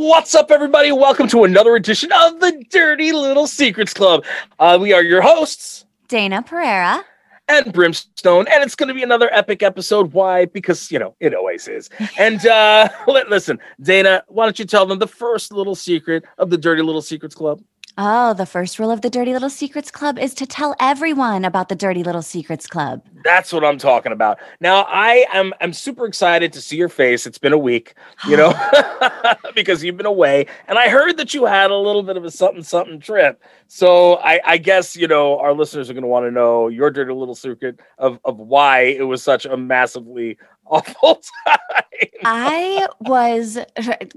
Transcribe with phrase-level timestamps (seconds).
[0.00, 0.92] What's up, everybody?
[0.92, 4.24] Welcome to another edition of the Dirty Little Secrets Club.
[4.60, 7.04] Uh, we are your hosts, Dayna Pereira.
[7.48, 10.12] and Brimstone, and it's going to be another epic episode.
[10.12, 10.44] Why?
[10.44, 11.90] Because, you know, it always is.
[12.16, 16.58] And uh, listen, Dayna, why don't you tell them the first little secret of the
[16.58, 17.60] Dirty Little Secrets Club?
[18.00, 21.68] Oh, the first rule of the Dirty Little Secrets Club is to tell everyone about
[21.68, 23.02] the Dirty Little Secrets Club.
[23.24, 24.38] That's what I'm talking about.
[24.60, 27.26] Now, I am I'm super excited to see your face.
[27.26, 27.94] It's been a week,
[28.28, 28.54] you know,
[29.56, 32.30] because you've been away, and I heard that you had a little bit of a
[32.30, 33.42] something something trip.
[33.66, 36.92] So I, I guess you know our listeners are going to want to know your
[36.92, 40.38] dirty little secret of of why it was such a massively
[40.70, 41.82] awful time.
[42.24, 43.58] I was,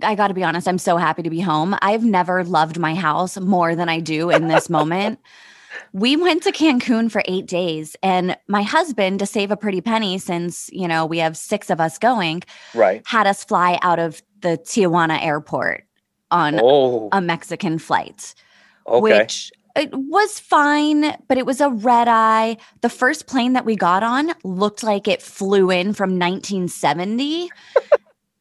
[0.04, 1.76] I got to be honest, I'm so happy to be home.
[1.82, 5.20] I've never loved my house more than I do in this moment.
[5.94, 10.18] We went to Cancun for eight days, and my husband, to save a pretty penny,
[10.18, 13.02] since, you know, we have six of us going, right.
[13.06, 15.86] had us fly out of the Tijuana airport
[16.30, 18.36] on Oh, a Mexican flight,
[18.86, 19.02] okay.
[19.02, 22.58] which it was fine, but it was a red eye.
[22.82, 27.50] The first plane that we got on looked like it flew in from 1970.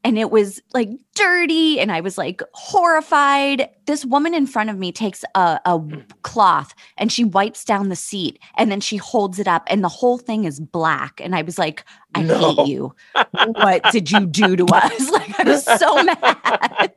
[0.05, 4.79] and it was like dirty and i was like horrified this woman in front of
[4.79, 5.79] me takes a, a
[6.23, 9.91] cloth and she wipes down the seat and then she holds it up and the
[9.91, 11.85] whole thing is black and i was like
[12.15, 12.55] i No.
[12.55, 12.95] hate you
[13.57, 16.95] what did you do to us like i was so mad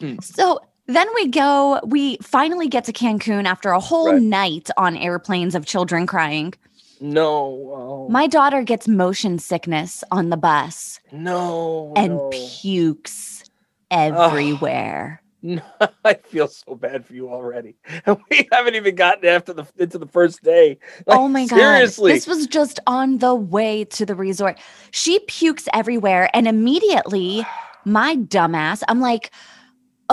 [0.00, 0.18] Hmm.
[0.20, 4.22] so then we go we finally get to cancun after a whole Right.
[4.22, 6.54] night on airplanes of children crying
[7.00, 7.26] no.
[7.74, 11.92] Oh, my daughter gets motion sickness on the bus no.
[11.96, 12.30] and no.
[12.32, 13.44] pukes
[13.90, 15.20] everywhere.
[15.42, 15.60] No,
[16.04, 17.76] I feel so bad for you already.
[18.06, 20.78] And we haven't even gotten after the into the first day.
[21.06, 21.58] Like, oh my god.
[21.58, 22.12] Seriously.
[22.12, 24.58] This was just on the way to the resort.
[24.90, 27.44] She pukes everywhere and immediately
[27.84, 29.30] my dumbass, I'm like,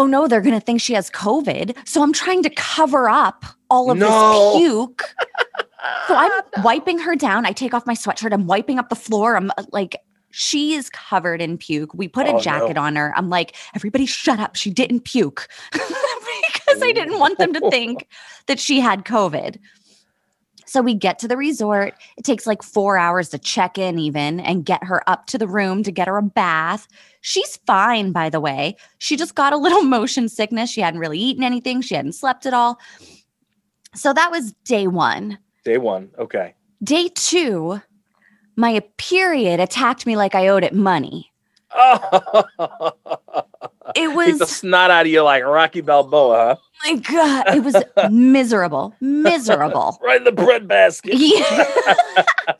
[0.01, 3.45] "Oh no, they're going to think she has COVID." So I'm trying to cover up
[3.69, 4.07] all of No.
[4.09, 5.03] this puke.
[6.07, 6.31] So I'm
[6.63, 7.45] wiping her down.
[7.45, 8.33] I take off my sweatshirt.
[8.33, 9.35] I'm wiping up the floor.
[9.35, 9.95] I'm uh, like,
[10.31, 11.93] she is covered in puke.
[11.93, 12.39] We put Oh, a no.
[12.39, 13.13] jacket on her.
[13.15, 14.55] I'm like, everybody shut up.
[14.55, 18.07] She didn't puke because I didn't want them to think
[18.47, 19.57] that she had COVID.
[20.71, 21.95] So we get to the resort.
[22.15, 25.45] It takes like four hours to check in, even, and get her up to the
[25.45, 26.87] room to get her a bath.
[27.19, 28.77] She's fine, by the way.
[28.97, 30.69] She just got a little motion sickness.
[30.69, 32.79] She hadn't really eaten anything, she hadn't slept at all.
[33.95, 35.39] So that was day one.
[35.65, 36.09] Day one.
[36.17, 36.55] Okay.
[36.81, 37.81] Day two,
[38.55, 41.33] my period attacked me like I owed it money.
[43.95, 46.55] Oh, It was the snot out of you like Rocky Balboa, huh?
[46.83, 47.75] Oh my God, it was
[48.11, 49.99] miserable, miserable.
[50.03, 51.13] Right in the bread basket.
[51.15, 51.65] Yeah.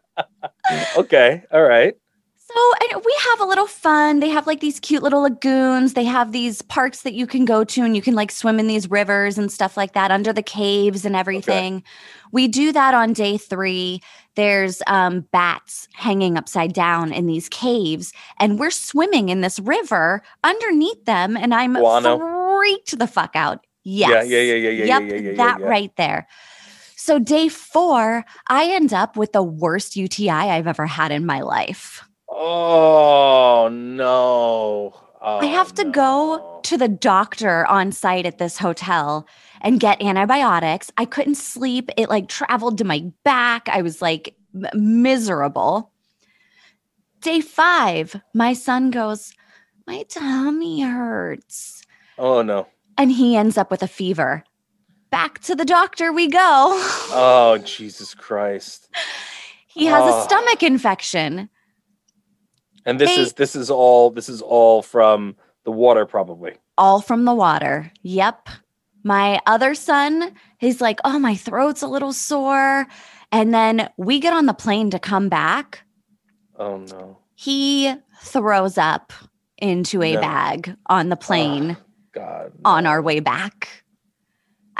[0.95, 1.43] Okay.
[1.51, 1.95] All right.
[2.37, 4.19] So, and we have a little fun.
[4.19, 5.93] They have like these cute little lagoons.
[5.93, 8.67] They have these parks that you can go to and you can like swim in
[8.67, 11.83] these rivers and stuff like that under the caves and everything.
[12.31, 14.01] We do that on day three.
[14.35, 20.21] There's um, bats hanging upside down in these caves, and we're swimming in this river
[20.43, 21.35] underneath them.
[21.35, 22.17] And I'm Guano.
[22.57, 23.65] freaked the fuck out.
[23.83, 24.27] Yes.
[24.27, 25.65] Yeah, yeah, yeah, yeah, yeah, Yep, yeah, yeah, yeah, that yeah.
[25.65, 26.27] right there.
[26.95, 31.41] So, day four, I end up with the worst UTI I've ever had in my
[31.41, 32.07] life.
[32.29, 34.93] Oh no.
[35.21, 39.27] I Oh, have to go to the doctor on site at this hotel
[39.61, 40.91] and get antibiotics.
[40.97, 41.89] I couldn't sleep.
[41.97, 43.69] It like traveled to my back.
[43.69, 44.35] I was like
[44.73, 45.91] miserable.
[47.21, 49.33] Day five, my son goes,
[49.87, 51.83] My tummy hurts.
[52.17, 52.67] Oh no.
[52.97, 54.43] And he ends up with a fever.
[55.11, 56.39] Back to the doctor we go.
[57.13, 58.89] Oh Jesus Christ.
[59.67, 60.07] he has Oh.
[60.07, 60.23] a ah.
[60.23, 61.49] stomach infection.
[62.85, 63.21] And this Hey.
[63.21, 65.35] is this is all this is all from
[65.65, 66.55] the water probably.
[66.77, 67.91] all from the water.
[68.01, 68.49] Yep.
[69.03, 72.87] My other son, he's like, oh, my throat's a little sore.
[73.31, 75.83] And then we get on the plane to come back.
[76.57, 77.17] Oh no.
[77.35, 79.13] He throws up
[79.57, 80.21] into a No.
[80.21, 82.51] bag on the plane ah, God.
[82.65, 83.80] on our way back.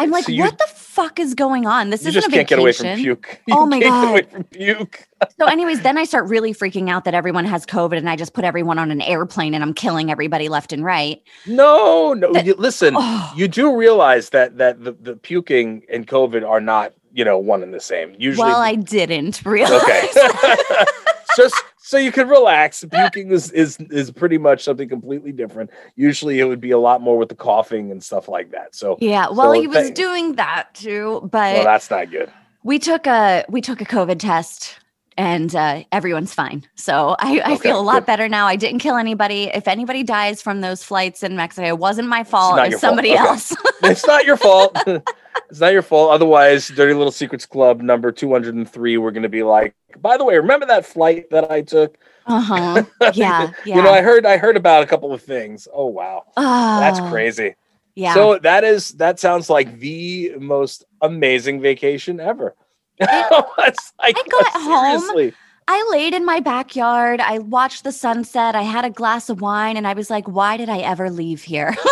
[0.02, 1.90] I'm like, So you- what the fuck is going on?
[1.90, 3.04] This isn't just a can't get away from vacation.
[3.04, 3.42] puke.
[3.52, 4.32] Oh my can't get away God.
[4.32, 5.08] from puke.
[5.40, 8.34] So, anyways, then I start really freaking out that everyone has COVID and I just
[8.34, 11.22] put everyone on an airplane and I'm killing everybody left and right.
[11.46, 12.34] No, no.
[12.34, 16.60] That- you, listen, Oh, you do realize that that the, the puking and COVID are
[16.60, 18.16] not, you know, one and the same.
[18.18, 19.82] Usually, well, I didn't realize.
[19.84, 20.08] okay.
[21.38, 21.56] Just
[21.92, 22.86] so you can relax.
[22.90, 25.70] Puking is is is pretty much something completely different.
[25.98, 28.74] Usually, it would be a lot more with the coughing and stuff like that.
[28.74, 32.32] So, Yeah, well, So he was thank- doing that too, but well, that's not good.
[32.64, 34.80] we took a we took a COVID test
[35.18, 36.64] and uh, everyone's fine.
[36.76, 38.06] So I, I Okay, feel a lot good.
[38.06, 38.48] better now.
[38.48, 39.52] I didn't kill anybody.
[39.54, 42.56] If anybody dies from those flights in Mexico, it wasn't my fault.
[42.56, 42.90] not It's your fault.
[42.92, 43.20] somebody Okay.
[43.20, 43.54] else.
[43.84, 44.78] it's not your fault.
[45.50, 46.12] it's not your fault.
[46.12, 50.36] Otherwise, Dirty Little Secrets Club number 203, we're going to be like, by the way,
[50.38, 51.98] remember that flight that I took?
[52.26, 52.84] uh huh.
[53.14, 53.52] Yeah.
[53.66, 53.78] Yeah.
[53.78, 55.68] You know, I heard I heard about a couple of things.
[55.74, 56.26] Oh wow.
[56.36, 57.56] That's Oh, crazy.
[57.96, 58.14] Yeah.
[58.14, 62.56] So that is that sounds like the most amazing vacation ever.
[63.00, 65.02] it's like I got home.
[65.02, 65.34] seriously.
[65.68, 67.20] I laid in my backyard.
[67.22, 68.56] I watched the sunset.
[68.56, 71.44] I had a glass of wine, and I was like, "Why did I ever leave
[71.44, 71.76] here?"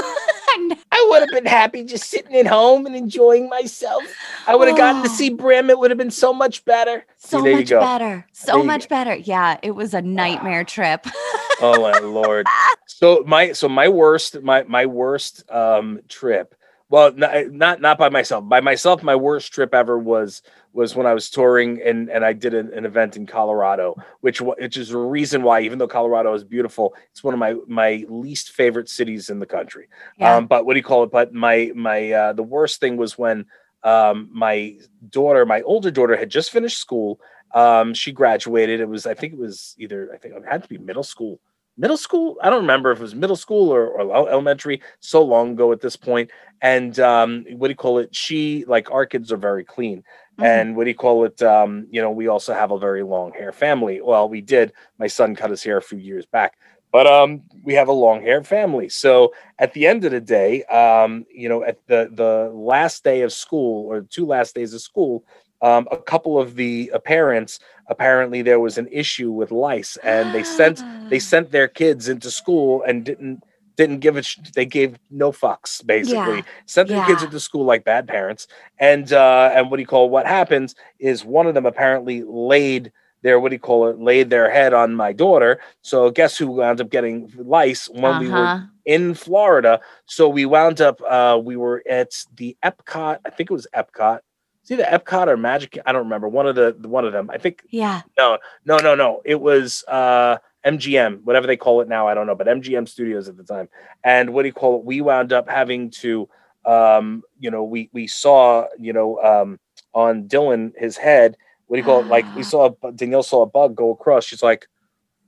[0.56, 4.04] And- I would have been happy just sitting at home and enjoying myself.
[4.48, 5.14] I would have gotten to Oh.
[5.14, 5.70] see Brim.
[5.70, 7.06] It would have been so much better.
[7.18, 8.26] So there you much better.
[8.34, 9.16] So you much better.
[9.16, 11.06] Yeah, it was a nightmare trip.
[11.62, 12.48] oh my lord
[12.88, 16.56] so my so my worst my my worst um trip
[16.90, 20.42] well not not, not by myself by myself my worst trip ever was
[20.74, 24.40] was when i was touring and and i did an, an event in colorado which
[24.42, 28.06] which is a reason why even though colorado is beautiful it's one of my my
[28.08, 29.88] least favorite cities in the country.
[30.18, 30.36] Yeah.
[30.36, 31.12] um but what do you call it?
[31.12, 33.46] But my my uh the worst thing was when
[33.84, 34.78] um my
[35.10, 37.20] daughter my older daughter had just finished school.
[37.54, 38.80] Um she graduated.
[38.80, 41.40] It was i think it was either i think it had to be middle school.
[41.78, 42.38] Middle school?
[42.44, 44.82] I don't remember if it was middle school or, or elementary.
[45.00, 46.30] So long ago at this point.
[46.30, 46.32] point.
[46.62, 48.16] And um what do you call it?
[48.16, 50.04] She like our kids are very clean
[50.40, 50.46] Mhm.
[50.46, 53.32] and what do you call it um you know we also have a very long
[53.34, 54.02] hair family.
[54.02, 54.74] Well we did.
[55.00, 56.54] My son cut his hair a few years back
[56.92, 58.90] but um we have a long hair family.
[58.90, 63.22] So at the end of the day um you know at the the last day
[63.22, 65.24] of school or two last days of school
[65.62, 70.34] um, a couple of the uh, parents apparently there was an issue with lice and
[70.34, 73.44] they sent they sent their kids into school and didn't
[73.80, 76.42] didn't give it sh- they gave no fucks basically Yeah.
[76.66, 78.48] sent their kids into school like bad parents
[78.78, 82.92] and uh and what do you call what happens is one of them apparently laid
[83.24, 86.48] their what do you call it laid their head on my daughter so guess who
[86.52, 88.66] wound up getting lice when we were Uh-huh.
[88.86, 89.80] in Florida.
[90.06, 93.20] So we wound up, uh, we were at the Epcot.
[93.26, 94.20] I think it was Epcot.
[94.64, 95.78] See the Epcot or Magic?
[95.86, 96.28] I don't remember.
[96.28, 97.30] One of the one of them.
[97.30, 98.02] I think Yeah.
[98.18, 99.22] no, no, no, no.
[99.26, 102.08] It was uh, MGM, whatever they call it now.
[102.08, 103.70] I don't know, but MGM Studios at the time.
[104.04, 104.86] And what do you call it?
[104.86, 106.28] We wound up having to,
[106.66, 109.60] um, you know, we we saw, you know, um,
[109.94, 111.38] on Dylan his head.
[111.68, 112.08] What do you call it?
[112.08, 112.46] Like we Ah.
[112.46, 114.26] saw a Danielle saw a bug go across.
[114.26, 114.68] She's like,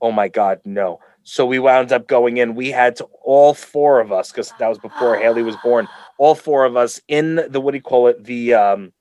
[0.00, 2.54] "Oh my god, no!" So we wound up going in.
[2.54, 5.88] We had to all four of us because that was before Haley was born.
[6.18, 8.22] All four of us in the what do you call it?
[8.24, 8.92] The um,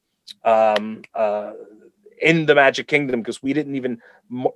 [0.44, 1.52] um, uh,
[2.22, 4.00] in the Magic Kingdom because we didn't even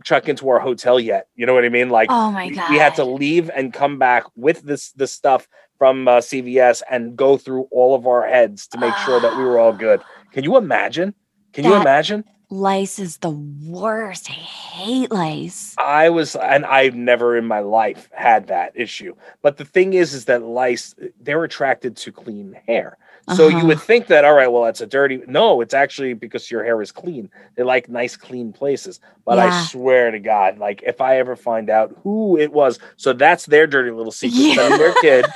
[0.04, 1.28] check into our hotel yet.
[1.36, 1.90] You know what I mean?
[1.90, 2.70] Like Oh my we- god.
[2.70, 5.48] we had to leave and come back with this this stuff
[5.78, 9.44] from uh, CVS and go through all of our heads to make sure that we
[9.44, 10.02] were all good.
[10.32, 11.14] Can you imagine?
[11.54, 12.24] Can you imagine?
[12.52, 14.30] lice is the worst.
[14.30, 15.74] I hate lice.
[15.80, 19.16] I was, and I've never in my life had that issue.
[19.42, 22.98] But the thing is, is that lice they're attracted to clean hair.
[23.34, 23.68] So you Uh-huh.
[23.68, 25.22] would think that, all right, well, that's a dirty.
[25.28, 27.30] No, it's actually because your hair is clean.
[27.56, 29.00] They like nice, clean places.
[29.26, 33.14] But I swear to God, like if I ever find out who it was, so
[33.14, 34.38] that's their dirty little secret.
[34.40, 34.70] Yeah.
[34.70, 34.78] Yeah.
[34.78, 35.26] Their kid.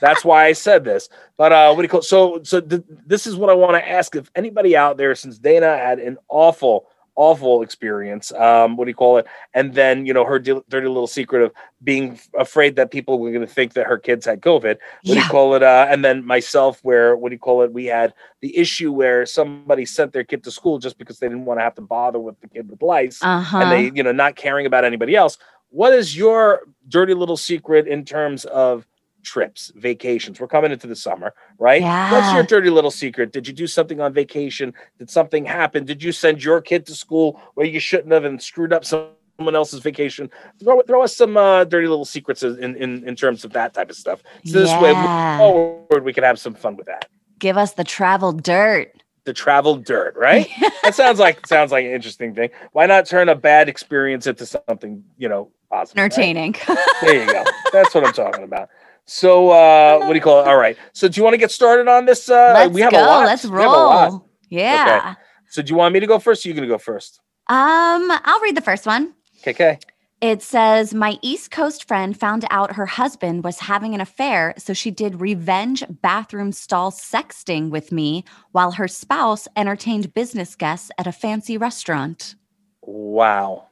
[0.00, 1.08] That's why I said this.
[1.36, 2.02] But uh, what do you call?
[2.02, 5.40] So, so th- this is what I want to ask: if anybody out there, since
[5.40, 6.86] Dayna had an awful,
[7.18, 9.26] awful experience, um, what do you call it?
[9.52, 13.30] And then you know her di- dirty little secret of being afraid that people were
[13.32, 15.62] going to think that her kids had COVID what do you call it?
[15.62, 17.72] Uh, and then myself, where what do you call it?
[17.72, 21.44] We had the issue where somebody sent their kid to school just because they didn't
[21.44, 23.58] want to have to bother with the kid with lice, Uh-huh.
[23.58, 25.38] and they, you know, not caring about anybody else.
[25.70, 28.86] What is your dirty little secret in terms of
[29.28, 30.40] trips, vacations?
[30.40, 31.82] We're coming into the summer, right?
[31.82, 33.30] What's your dirty little secret?
[33.30, 34.72] Did you do something on vacation?
[34.98, 35.84] Did something happen?
[35.84, 39.54] Did you send your kid to school where you shouldn't have and screwed up someone
[39.54, 40.30] else's vacation?
[40.60, 43.90] Throw, throw us some uh, dirty little secrets in, in in terms of that type
[43.90, 44.22] of stuff.
[44.46, 44.94] So this way,
[45.38, 47.06] forward, we can have some fun with that.
[47.38, 48.92] Give us the travel dirt.
[49.24, 50.48] The travel dirt, right?
[50.82, 52.48] that sounds like sounds like an interesting thing.
[52.72, 55.88] Why not turn a bad experience into something you know right?
[55.96, 56.54] Entertaining.
[57.02, 57.44] There you go.
[57.72, 58.70] That's what I'm talking about.
[59.08, 60.46] So, uh, what do you call it?
[60.48, 60.76] All right.
[60.92, 62.28] So, do you want to get started on this?
[62.28, 62.98] Uh, Let's we have go.
[63.02, 63.26] a lot.
[63.26, 64.10] Let's We have a lot.
[64.10, 64.28] roll.
[64.50, 65.14] Yeah.
[65.50, 66.44] So do you want me to go first?
[66.44, 67.20] Or you gonna go first?
[67.48, 69.14] Um, I'll read the first one.
[69.46, 69.78] Okay.
[70.20, 74.74] It says, My East Coast friend found out her husband was having an affair, so
[74.74, 81.06] she did revenge bathroom stall sexting with me while her spouse entertained business guests at
[81.06, 82.34] a fancy restaurant.
[82.82, 83.68] Wow.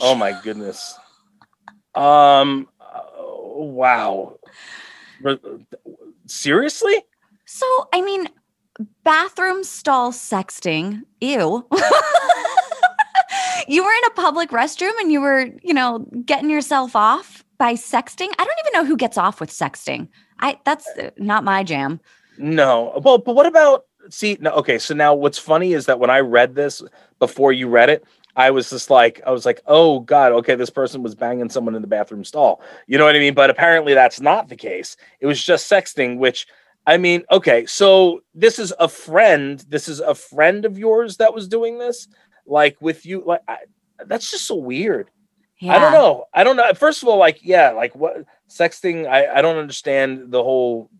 [0.00, 0.98] Oh my goodness.
[1.94, 2.68] Um.
[3.56, 4.38] Wow.
[6.26, 7.04] Seriously?
[7.44, 8.28] So, I mean,
[9.04, 11.66] bathroom stall sexting, ew.
[13.68, 17.74] you were in a public restroom and you were, you know, getting yourself off by
[17.74, 18.28] sexting.
[18.38, 20.08] I don't even know who gets off with sexting.
[20.40, 22.00] I that's not my jam.
[22.38, 23.00] No.
[23.04, 23.86] Well, but what about?
[24.10, 24.50] See, no.
[24.52, 24.78] Okay.
[24.78, 26.82] So now, what's funny is that when I read this
[27.18, 28.04] before you read it,
[28.34, 31.74] I was just like, I was like, oh god, okay, this person was banging someone
[31.74, 32.62] in the bathroom stall.
[32.86, 33.34] You know what I mean?
[33.34, 34.96] But apparently, that's not the case.
[35.20, 36.46] It was just sexting, which.
[36.84, 39.64] I mean, okay, so this is a friend.
[39.68, 42.08] This is a friend of yours that was doing this,
[42.44, 43.22] like with you.
[43.24, 43.58] Like, I,
[44.04, 45.08] that's just so weird.
[45.60, 45.76] Yeah.
[45.76, 46.24] I don't know.
[46.34, 46.74] I don't know.
[46.74, 49.06] First of all, like, yeah, like what sexting?
[49.06, 50.90] I I don't understand the whole.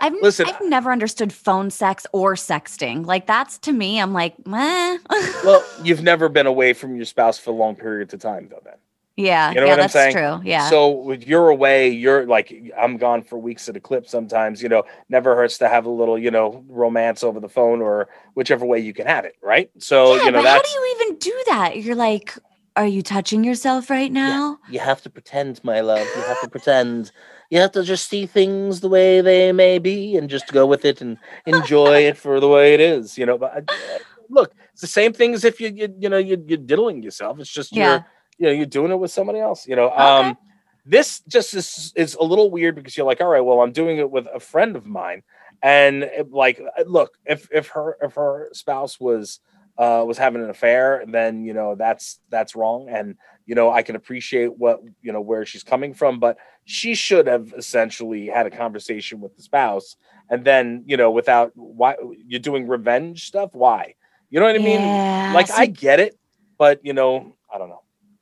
[0.00, 3.06] I've, Listen, I've never understood phone sex or sexting.
[3.06, 4.98] Like that's to me, I'm like, meh.
[5.44, 8.60] well, you've never been away from your spouse for a long periods of time, though.
[8.64, 8.74] Then,
[9.16, 10.12] yeah, you know yeah, what I'm saying?
[10.12, 10.40] true.
[10.44, 10.68] Yeah.
[10.70, 14.06] So when you're away, you're like, I'm gone for weeks at a clip.
[14.06, 17.82] Sometimes, you know, never hurts to have a little, you know, romance over the phone
[17.82, 19.70] or whichever way you can have it, right?
[19.78, 21.76] So yeah, you know but how do you even do that?
[21.82, 22.38] You're like,
[22.76, 24.58] are you touching yourself right now?
[24.70, 26.06] you have to pretend, my love.
[26.16, 27.12] You have to pretend.
[27.50, 30.84] You have to just see things the way they may be and just go with
[30.84, 33.18] it and enjoy it for the way it is.
[33.18, 33.62] You know, but uh,
[34.28, 37.38] look, it's the same thing as if you you, you know you, you're diddling yourself.
[37.40, 37.84] It's just Yeah.
[37.90, 38.04] you're
[38.38, 39.66] you know you're doing it with somebody else.
[39.66, 40.36] You know, um,
[40.86, 43.98] this just is is a little weird because you're like, all right, well, I'm doing
[43.98, 45.22] it with a friend of mine,
[45.62, 49.40] and it, like, uh, look, if if her if her spouse was
[49.80, 53.82] uh was having an affair, then you know that's that's wrong, and you know I
[53.82, 58.46] can appreciate what you know where she's coming from, but she should have essentially had
[58.46, 59.96] a conversation with the spouse,
[60.28, 61.96] and then you know without why
[62.28, 63.94] you're doing revenge stuff, why?
[64.30, 64.80] You know what I mean?
[64.80, 66.18] Yeah, Like see, I get it,
[66.58, 67.79] but you know I don't know.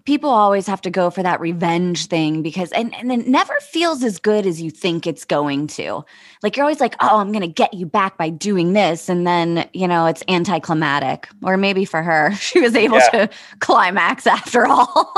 [0.09, 4.03] People always have to go for that revenge thing because and, and it never feels
[4.03, 6.03] as good as you think it's going to.
[6.43, 9.11] Like you're always like, oh, I'm gonna get you back by doing this.
[9.11, 11.29] And then, you know, it's anticlimactic.
[11.43, 13.27] Or maybe for her, she was able Yeah.
[13.27, 15.13] to climax after all.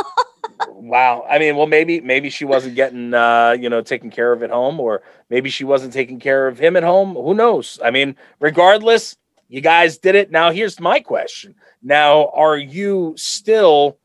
[0.71, 1.25] Wow.
[1.31, 4.51] I mean, well, maybe maybe she wasn't getting uh, you know taken care of at
[4.51, 7.15] home, or maybe she wasn't taking care of him at home.
[7.15, 7.79] Who knows?
[7.85, 9.17] I mean, regardless,
[9.49, 10.33] you guys did it.
[10.33, 11.55] Now, here's my question.
[11.81, 14.00] Now, are you still?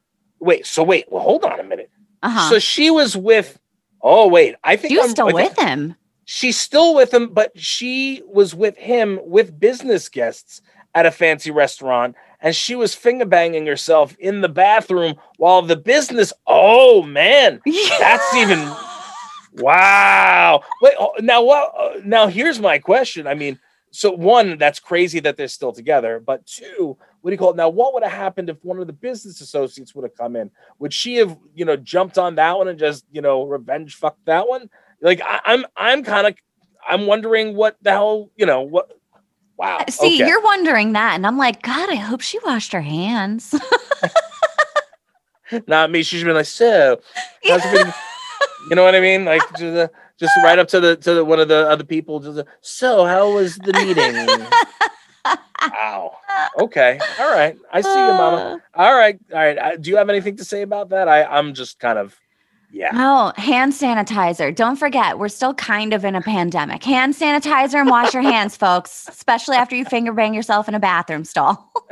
[0.45, 0.65] Wait.
[0.65, 1.05] So wait.
[1.09, 1.89] Well, hold on a minute.
[2.23, 2.49] uh-huh.
[2.49, 3.59] So she was with.
[4.01, 5.95] Oh wait, I think she was I'm- still think- with him.
[6.27, 10.61] She's still with him, but she was with him with business guests
[10.95, 15.75] at a fancy restaurant, and she was finger banging herself in the bathroom while the
[15.75, 16.33] business.
[16.47, 17.61] Oh man,
[17.99, 18.59] that's even
[19.53, 20.61] wow.
[20.81, 21.73] Wait, oh, now what?
[21.77, 23.27] uh, Now here's my question.
[23.27, 23.59] I mean,
[23.91, 27.55] so one, that's crazy that they're still together, but two, what do you call it?
[27.55, 30.51] Now, what would have happened if one of the business associates would have come in?
[30.77, 34.23] Would she have, you know, jumped on that one and just, you know, revenge fucked
[34.27, 34.69] that one?
[35.01, 36.35] Like, I, I'm, I'm kind of,
[36.87, 38.91] I'm wondering what the hell, you know, what.
[39.57, 39.83] Wow.
[39.89, 40.27] See, okay.
[40.27, 41.15] you're wondering that.
[41.15, 43.55] And I'm like, God, I hope she washed her hands.
[45.67, 46.03] not me.
[46.03, 47.01] She's been like, so,
[47.43, 47.93] been?
[48.69, 49.25] you know what I mean?
[49.25, 49.87] Like, just, uh,
[50.19, 52.19] just right up to the to the, one of the other people.
[52.19, 54.45] Just, uh, so, how was the meeting?
[55.71, 56.17] Wow.
[56.59, 56.99] Okay.
[57.19, 57.57] All right.
[57.71, 58.61] I see you, Mama.
[58.73, 59.17] All right.
[59.31, 59.57] All right.
[59.57, 61.07] Uh, do you have anything to say about that?
[61.07, 62.17] I I'm just kind of,
[62.71, 62.89] yeah.
[62.93, 64.53] Oh, hand sanitizer.
[64.53, 66.83] Don't forget, we're still kind of in a pandemic.
[66.83, 70.79] Hand sanitizer and wash your hands, folks, especially after you finger bang yourself in a
[70.79, 71.71] bathroom stall.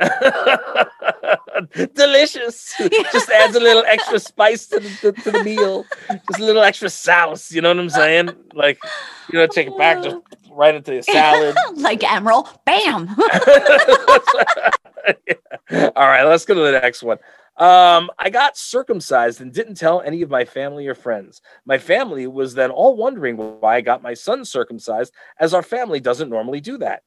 [1.94, 2.74] Delicious.
[3.12, 5.84] Just adds a little extra spice to the, to, to the meal.
[6.08, 7.50] Just a little extra sauce.
[7.50, 8.30] You know what I'm saying?
[8.52, 8.78] Like,
[9.32, 10.16] you know, take it back just
[10.54, 11.56] right into your salad.
[11.76, 13.08] like Emeril, bam.
[15.96, 17.18] All right, let's go to the next one.
[17.56, 21.40] Um, I got circumcised and didn't tell any of my family or friends.
[21.64, 26.00] My family was then all wondering why I got my son circumcised, as our family
[26.00, 27.02] doesn't normally do that.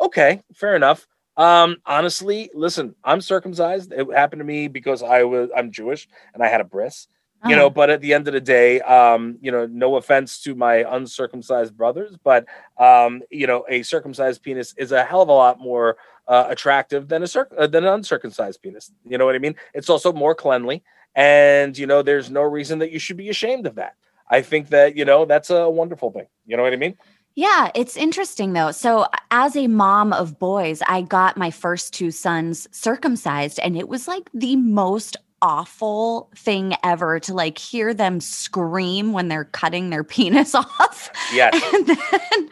[0.00, 1.06] Okay, fair enough.
[1.36, 3.92] Um, honestly, listen, I'm circumcised.
[3.92, 7.06] It happened to me because I was I'm Jewish and I had a bris
[7.48, 10.54] you know but at the end of the day um you know no offense to
[10.54, 12.46] my uncircumcised brothers but
[12.78, 15.96] um you know a circumcised penis is a hell of a lot more
[16.26, 18.90] uh, attractive than a circ- uh, than an uncircumcised penis.
[19.04, 19.56] You know what i mean?
[19.74, 20.82] It's also more cleanly
[21.14, 23.94] and you know there's no reason that you should be ashamed of that.
[24.28, 26.26] I think that you know that's a wonderful thing.
[26.46, 26.96] You know what i mean?
[27.36, 28.70] Yeah, it's interesting though.
[28.70, 33.88] So, as a mom of boys, I got my first two sons circumcised, and it
[33.88, 39.90] was like the most awful thing ever to like hear them scream when they're cutting
[39.90, 41.10] their penis off.
[41.34, 41.54] Yes.
[41.74, 42.48] And then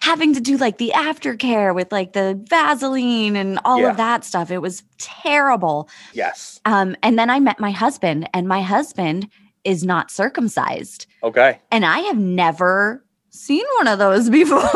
[0.00, 3.90] having to do like the aftercare with like the Vaseline and all Yeah.
[3.90, 4.52] of that stuff.
[4.52, 5.88] It was terrible.
[6.12, 6.60] Yes.
[6.64, 9.28] Um, and then I met my husband, and my husband
[9.64, 11.06] is not circumcised.
[11.24, 11.58] Okay.
[11.72, 14.62] And I have never seen one of those before.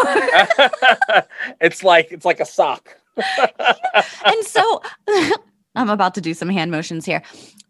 [1.61, 2.97] it's like it's like a sock.
[4.27, 4.83] and so
[5.77, 7.23] I'm about to do some hand motions here.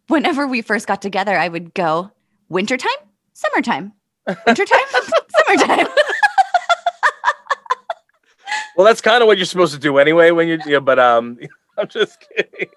[0.09, 2.11] Whenever we first got together, I would go
[2.49, 2.91] wintertime,
[3.35, 3.93] summertime,
[4.47, 4.79] wintertime,
[5.47, 5.87] summertime.
[8.77, 11.39] Well, that's kind of what you're supposed to do anyway when you yeah, but um
[11.79, 12.71] I'm just kidding.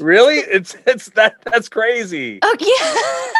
[0.00, 0.36] really?
[0.36, 2.38] It's it's that that's crazy.
[2.42, 3.32] oh yeah.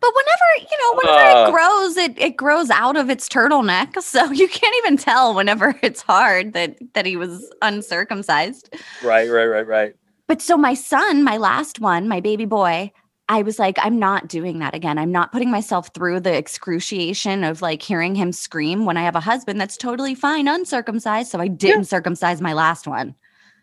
[0.00, 1.48] But whenever, you know, whenever Uh.
[1.48, 4.00] it grows, it, it grows out of its turtleneck.
[4.02, 8.72] So you can't even tell whenever it's hard that that he was uncircumcised.
[9.02, 9.94] Right, right, right, right.
[10.34, 12.90] But so my son, my last one, my baby boy,
[13.28, 14.98] I was like, I'm not doing that again.
[14.98, 19.14] I'm not putting myself through the excruciation of like hearing him scream when I have
[19.14, 21.30] a husband that's totally fine, uncircumcised.
[21.30, 23.14] So I didn't circumcise my last one.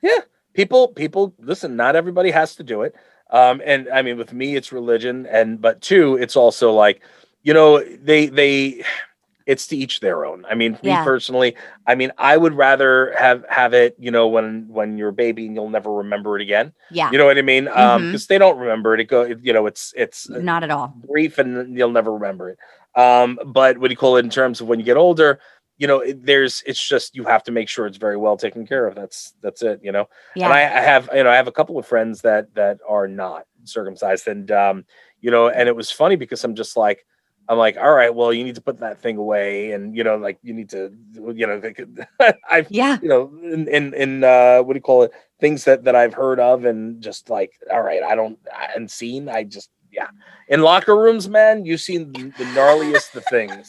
[0.02, 0.20] Yeah.
[0.54, 2.96] People people listen not everybody has to do it
[3.30, 7.02] um and i mean with me it's religion and but two it's also like
[7.44, 8.84] you know they they
[9.46, 11.56] it's to each their own i mean me personally
[11.88, 15.46] i mean i would rather have have it you know when when you're a baby
[15.46, 18.06] and you'll never remember it again Yeah, you know what i mean um Mhm.
[18.08, 20.94] because they don't remember it it go you know it's it's not at all.
[21.08, 22.58] brief and you'll never remember it.
[22.96, 25.40] Um, but what do you call it in terms of when you get older?
[25.78, 28.68] You know, it, there's it's just you have to make sure it's very well taken
[28.68, 28.96] care of.
[28.96, 29.80] That's that's it.
[29.82, 30.46] You know, Yeah.
[30.46, 33.08] and I, I have you know I have a couple of friends that that are
[33.08, 34.86] not circumcised, and um,
[35.22, 37.06] you know, and it was funny because I'm just like.
[37.50, 40.16] I'm like, all right, well, you need to put that thing away, and you know,
[40.16, 42.06] like you need to, you know, they could-
[42.50, 42.98] I've, yeah.
[43.02, 45.12] you know, in in, in uh, what do you call it?
[45.40, 48.40] Things that that I've heard of, and just like, all right, I don't
[48.76, 49.28] and seen.
[49.28, 50.08] I just, yeah,
[50.48, 53.68] in locker rooms, man, you've seen the, the gnarliest of things.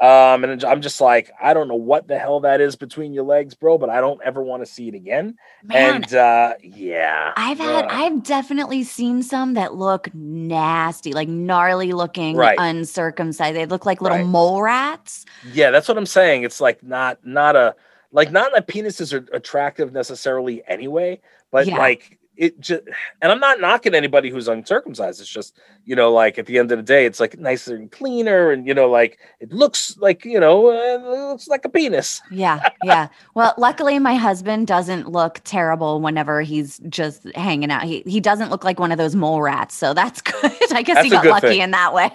[0.00, 3.24] Um, and I'm just like, I don't know what the hell that is between your
[3.24, 5.36] legs, bro, but I don't ever want to see it again.
[5.62, 11.28] Man, and uh, yeah, I've had, uh, I've definitely seen some that look nasty, like
[11.28, 12.58] gnarly looking, Right.
[12.58, 13.54] uncircumcised.
[13.54, 14.26] They look like little Right.
[14.26, 15.26] mole rats.
[15.52, 16.44] yeah, that's what I'm saying.
[16.44, 17.74] It's like not not a
[18.12, 21.78] like not that penises are attractive necessarily anyway, but Yeah.
[21.78, 22.82] like it just
[23.20, 25.20] and I'm not knocking anybody who's uncircumcised.
[25.20, 27.92] It's just, you know, like at the end of the day, it's like nicer and
[27.92, 31.68] cleaner, and you know, like it looks like, you know, uh, it looks like a
[31.68, 32.22] penis.
[32.30, 33.08] Yeah, yeah.
[33.34, 37.84] Well, luckily my husband doesn't look terrible whenever he's just hanging out.
[37.84, 40.72] He he doesn't look like one of those mole rats, so that's good.
[40.72, 41.60] I guess That's he got lucky thing.
[41.60, 42.10] in that way.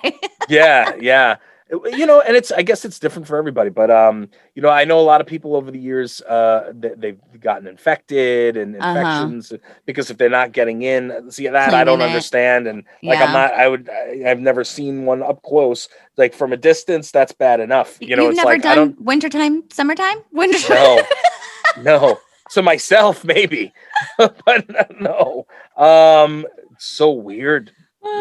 [0.50, 1.36] yeah yeah
[1.86, 4.84] you know and it's i guess it's different for everybody but um you know i
[4.86, 8.90] know a lot of people over the years uh that they've gotten infected and Uh-huh.
[9.00, 9.52] infections
[9.86, 12.06] because if they're not getting in see that i don't it.
[12.06, 13.26] understand and like Yeah.
[13.26, 17.10] i'm not i would I, i've never seen one up close like from a distance
[17.12, 20.76] that's bad enough you know You've it's never like i done don't wintertime, summertime, wintertime.
[20.78, 21.02] no
[21.82, 23.74] no so myself maybe
[24.18, 25.48] but no
[25.78, 26.46] um
[26.78, 27.72] so weird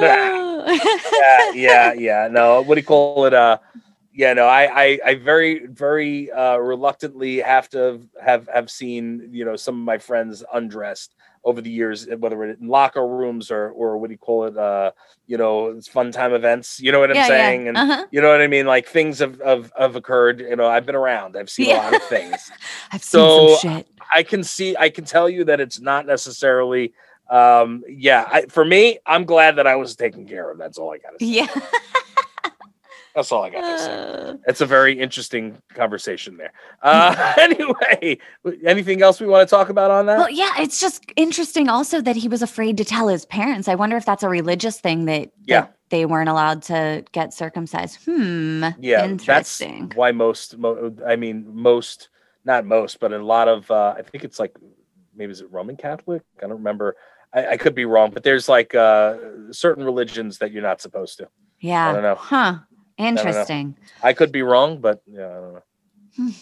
[0.00, 2.28] yeah, yeah, yeah.
[2.30, 3.34] No, what do you call it?
[3.34, 3.58] Uh,
[4.12, 4.46] yeah, no.
[4.46, 9.74] I, I, I very, very uh, reluctantly have to have have seen you know some
[9.78, 14.12] of my friends undressed over the years, whether in locker rooms or or what do
[14.12, 14.56] you call it?
[14.56, 14.92] Uh,
[15.26, 16.80] you know, it's fun time events.
[16.80, 17.62] You know what I'm yeah, saying?
[17.62, 17.68] yeah.
[17.68, 18.06] And uh-huh.
[18.10, 18.66] you know what I mean?
[18.66, 20.40] Like things have, have have occurred.
[20.40, 21.36] You know, I've been around.
[21.36, 21.82] I've seen Yeah.
[21.82, 22.50] a lot of things.
[22.92, 23.88] I've seen some shit.
[24.14, 24.76] I can see.
[24.76, 26.94] I can tell you that it's not necessarily.
[27.30, 30.58] Um, yeah, I, for me, I'm glad that I was taken care of.
[30.58, 31.26] That's all I gotta say.
[31.26, 31.46] Yeah.
[33.14, 33.92] That's all I got to say.
[33.92, 36.52] Uh, It's a very interesting conversation there.
[36.82, 38.18] Uh, anyway,
[38.66, 40.18] anything else we want to talk about on that?
[40.18, 43.68] well, yeah, it's just interesting also that he was afraid to tell his parents.
[43.68, 45.60] I wonder if that's a religious thing that, Yeah.
[45.60, 48.00] that they weren't allowed to get circumcised.
[48.04, 48.64] Hmm.
[48.80, 49.82] yeah, Interesting.
[49.90, 50.58] that's why most.
[50.58, 52.08] Mo- I mean, most,
[52.44, 53.70] not most, but a lot of.
[53.70, 54.56] Uh, I think it's like
[55.14, 56.22] maybe is it Roman Catholic?
[56.38, 56.96] I don't remember.
[57.34, 59.16] I, I could be wrong, but there's like uh,
[59.50, 61.28] certain religions that you're not supposed to.
[61.60, 61.90] yeah.
[61.90, 62.14] I don't know.
[62.14, 62.58] Huh.
[62.96, 63.76] Interesting.
[64.02, 66.32] I could be wrong, but yeah, I don't know.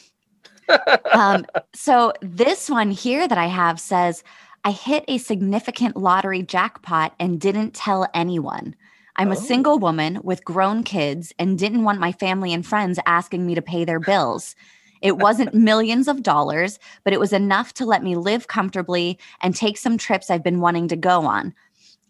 [1.12, 4.22] um, so this one here that I have says,
[4.64, 8.76] I hit a significant lottery jackpot and didn't tell anyone.
[9.16, 9.32] I'm Oh.
[9.32, 13.54] a single woman with grown kids and didn't want my family and friends asking me
[13.54, 14.54] to pay their bills.
[15.02, 19.54] It wasn't millions of dollars, but it was enough to let me live comfortably and
[19.54, 21.54] take some trips I've been wanting to go on.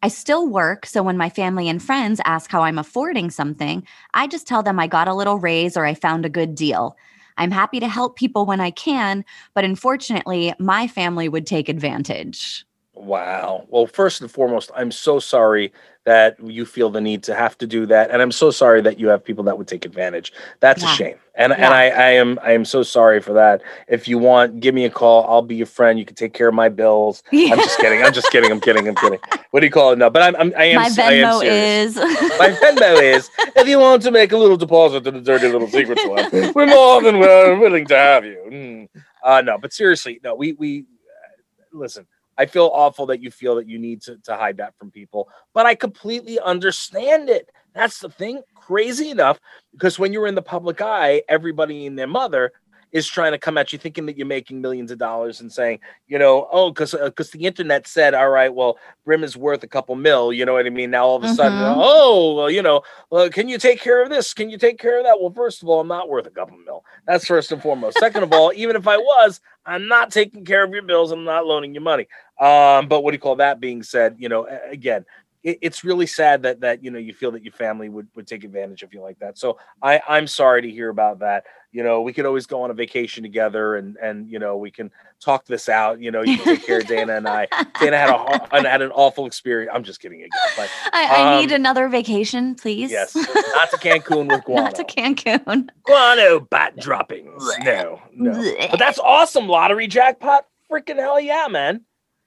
[0.03, 4.27] I still work, so when my family and friends ask how I'm affording something, I
[4.27, 6.97] just tell them I got a little raise or I found a good deal.
[7.39, 9.25] I'm happy to help people when I can,
[9.55, 12.67] but unfortunately, my family would take advantage.
[12.95, 13.67] Wow.
[13.69, 15.73] Well, first and foremost, I'm so sorry
[16.05, 18.99] that you feel the need to have to do that, and I'm so sorry that
[18.99, 20.33] you have people that would take advantage.
[20.61, 20.93] That's Yeah.
[20.93, 23.63] a shame, and and I, I am I am so sorry for that.
[23.89, 25.25] If you want, give me a call.
[25.31, 25.99] I'll be your friend.
[26.01, 27.23] You can take care of my bills.
[27.33, 28.03] I'm just kidding.
[28.03, 28.51] I'm just kidding.
[28.51, 28.87] I'm kidding.
[28.89, 29.21] I'm kidding.
[29.53, 29.99] What do you call it?
[29.99, 31.97] No, but I'm, I'm I am my s- I am Venmo is.
[32.39, 35.69] My Venmo is if you want to make a little deposit to the Dirty Little
[35.69, 38.39] Secrets Club, we're more than willing to have you.
[38.51, 38.89] Mm.
[39.25, 42.07] Uh, no, but seriously, no, we we uh, listen.
[42.43, 45.29] I feel awful that you feel that you need to, to hide that from people,
[45.55, 47.49] but I completely understand it.
[47.73, 48.43] That's the thing.
[48.57, 49.39] Crazy enough,
[49.73, 52.53] because when you're in the public eye, everybody and their mother
[52.93, 55.81] is trying to come at you thinking that you're making millions of dollars and saying,
[56.07, 59.67] you know, oh, because because the internet said, all right, well, Brim is worth a
[59.67, 60.33] couple mil.
[60.33, 60.91] You know what I mean?
[60.91, 61.75] Now all of a sudden, Mhm.
[61.77, 64.35] oh, well, you know, well, can you take care of this?
[64.35, 65.21] Can you take care of that?
[65.21, 66.85] Well, first of all, I'm not worth a couple mil.
[67.07, 67.99] That's first and foremost.
[67.99, 71.13] Second of all, even if I was, I'm not taking care of your bills.
[71.13, 72.09] I'm not loaning you money.
[72.41, 74.17] Um, but what do you call that being said?
[74.19, 75.05] You know, again,
[75.43, 78.27] it, it's really sad that that you know you feel that your family would would
[78.27, 79.39] take advantage of you like that.
[79.39, 81.45] So I I'm sorry to hear about that.
[81.73, 84.71] You know, we could always go on a vacation together and and you know we
[84.71, 86.01] can talk this out.
[86.01, 87.47] You know, you can take care of Dayna and I.
[87.53, 89.71] Dayna had a and had an awful experience.
[89.75, 92.91] I'm just kidding again, but I, I need Um, another vacation, please.
[92.91, 94.65] yes, not to Cancun with guano.
[94.65, 95.69] Not to Cancun.
[95.85, 97.43] guano bat droppings.
[97.65, 98.55] No, no.
[98.71, 99.49] But that's awesome.
[99.49, 100.47] Lottery jackpot.
[100.71, 101.83] Freaking hell yeah, man.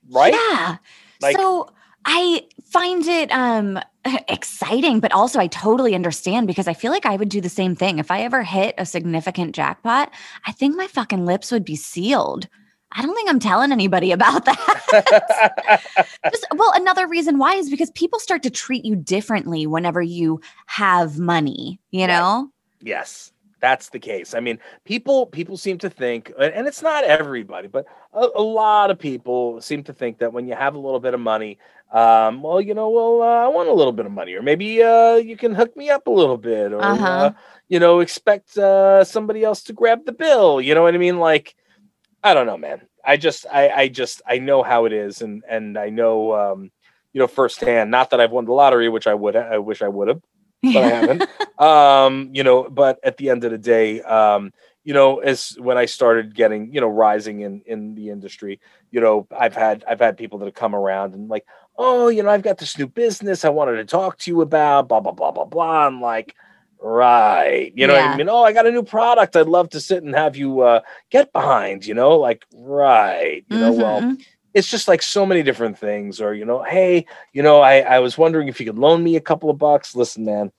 [0.09, 0.33] Right?
[0.33, 0.77] Yeah.
[1.21, 1.69] Like- so
[2.05, 3.79] I find it um
[4.27, 7.75] exciting, but also I totally understand because I feel like I would do the same
[7.75, 7.99] thing.
[7.99, 10.11] If I ever hit a significant jackpot,
[10.45, 12.47] I think my fucking lips would be sealed.
[12.97, 15.81] I don't think I'm telling anybody about that.
[16.31, 20.39] Just, well, another reason why is because people start to treat you differently whenever you
[20.67, 22.51] have money, you know?
[22.81, 24.33] yes, that's the case.
[24.33, 28.89] I mean, people people seem to think, and it's not everybody, but a, a lot
[28.91, 31.59] of people seem to think that when you have a little bit of money,
[31.91, 34.81] um, well, you know, well, uh, I want a little bit of money, or maybe
[34.81, 37.05] uh, you can hook me up a little bit, or Uh-huh.
[37.05, 37.31] uh,
[37.69, 40.59] you know, expect uh, somebody else to grab the bill.
[40.61, 41.19] You know what I mean?
[41.19, 41.55] Like,
[42.23, 42.81] I don't know, man.
[43.05, 46.71] I just, I, I just, I know how it is, and and I know, um,
[47.13, 47.91] you know, firsthand.
[47.91, 50.21] Not that I've won the lottery, which I would, I wish I would have,
[50.63, 51.25] but I haven't.
[51.59, 54.51] um, you know, but at the end of the day, um,
[54.83, 58.59] you know, as when I started getting, you know, rising in in the industry,
[58.91, 61.45] you know, I've had I've had people that have come around and like,
[61.77, 64.87] oh, you know, I've got this new business I wanted to talk to you about,
[64.87, 65.87] blah blah blah blah blah.
[65.87, 66.35] I'm like,
[66.79, 68.11] right, you know Yeah.
[68.13, 68.29] I mean?
[68.29, 69.35] Oh, I got a new product.
[69.35, 71.85] I'd love to sit and have you uh, get behind.
[71.85, 74.17] You know, like, right, you know, well Mhm.
[74.55, 77.99] It's just like so many different things or you know hey you know i i
[77.99, 79.95] was wondering if you could loan me a couple of bucks.
[79.95, 80.51] Listen man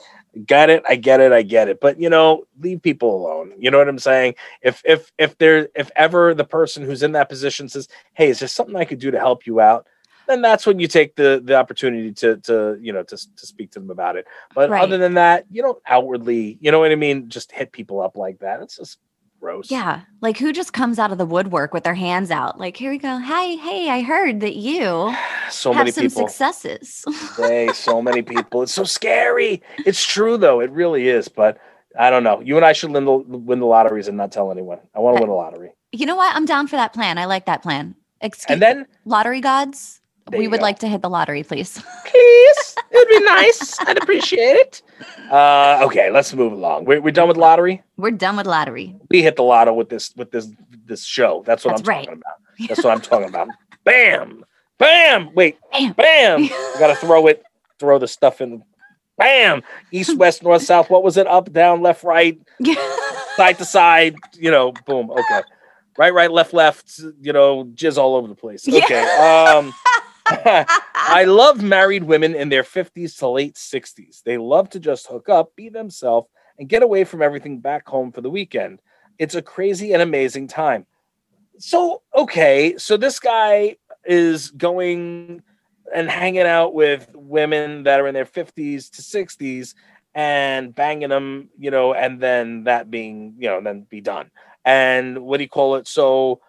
[0.46, 3.70] got it i get it i get it but you know leave people alone you
[3.70, 4.34] know what i'm saying?
[4.62, 8.38] If if if there if ever the person who's in that position says hey is
[8.38, 9.86] there something i could do to help you out?
[10.28, 13.70] then that's when you take the the opportunity to to you know to, to speak
[13.70, 14.82] to them about it but Right.
[14.82, 18.16] other than that you don't outwardly you know what i mean just hit people up
[18.16, 18.98] like that it's just
[19.46, 20.00] gross Yeah.
[20.20, 22.58] Like who just comes out of the woodwork with their hands out?
[22.58, 23.18] Like, here we go.
[23.18, 25.14] Hi, hey, I heard that you
[25.50, 27.04] so have many some people successes.
[27.36, 28.62] Hey, so many people.
[28.62, 29.62] It's so scary.
[29.84, 30.60] It's true though.
[30.60, 31.28] It really is.
[31.28, 31.58] But
[31.98, 32.40] I don't know.
[32.40, 34.80] You and I should win the win the lotteries and not tell anyone.
[34.94, 35.70] I want to win a lottery.
[35.92, 36.34] you know what?
[36.34, 37.18] I'm down for that plan.
[37.18, 37.94] I like that plan.
[38.20, 40.00] Excuse And then lottery gods.
[40.32, 40.62] We would go.
[40.64, 41.80] like to hit the lottery, please.
[42.06, 43.78] please, it'd be nice.
[43.80, 44.82] I'd appreciate it.
[45.30, 46.84] Uh, okay, let's move along.
[46.84, 47.82] We're, we're done with lottery.
[47.96, 48.94] We're done with lottery.
[49.10, 50.48] We hit the lotto with this with this
[50.86, 51.42] this show.
[51.46, 52.04] That's what That's I'm right.
[52.06, 52.68] talking about.
[52.68, 53.48] That's what I'm talking about.
[53.84, 54.44] Bam,
[54.78, 55.32] bam.
[55.34, 55.92] Wait, Bam.
[55.92, 56.42] bam.
[56.52, 57.44] I gotta throw it.
[57.78, 58.62] Throw the stuff in.
[59.18, 59.62] Bam.
[59.92, 60.90] East, west, north, south.
[60.90, 61.26] What was it?
[61.26, 62.38] Up, down, left, right.
[63.36, 65.10] side to side, you know, boom.
[65.10, 65.42] Okay.
[65.98, 68.66] Right, right, left, left, you know, jizz all over the place.
[68.66, 68.84] Yeah.
[68.84, 69.02] Okay.
[69.02, 69.72] Um
[70.28, 74.22] I love married women in their 50s to late 60s.
[74.22, 78.12] They love to just hook up, be themselves, and get away from everything back home
[78.12, 78.80] for the weekend.
[79.18, 80.86] It's a crazy and amazing time.
[81.58, 85.42] So, okay, so this guy is going
[85.94, 89.74] and hanging out with women that are in their 50s to 60s
[90.14, 94.30] and banging them, you know, and then that being, you know, then be done.
[94.64, 95.86] And what do you call it?
[95.86, 96.40] So,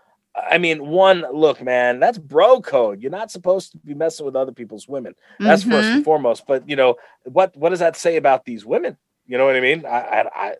[0.49, 3.01] I mean, one, look, man, that's bro code.
[3.01, 5.15] You're not supposed to be messing with other people's women.
[5.39, 5.95] That's first Mhm.
[5.95, 6.45] and foremost.
[6.47, 8.97] But you know, what what does that say about these women?
[9.25, 9.85] You know what I mean?
[9.85, 10.55] I, I, I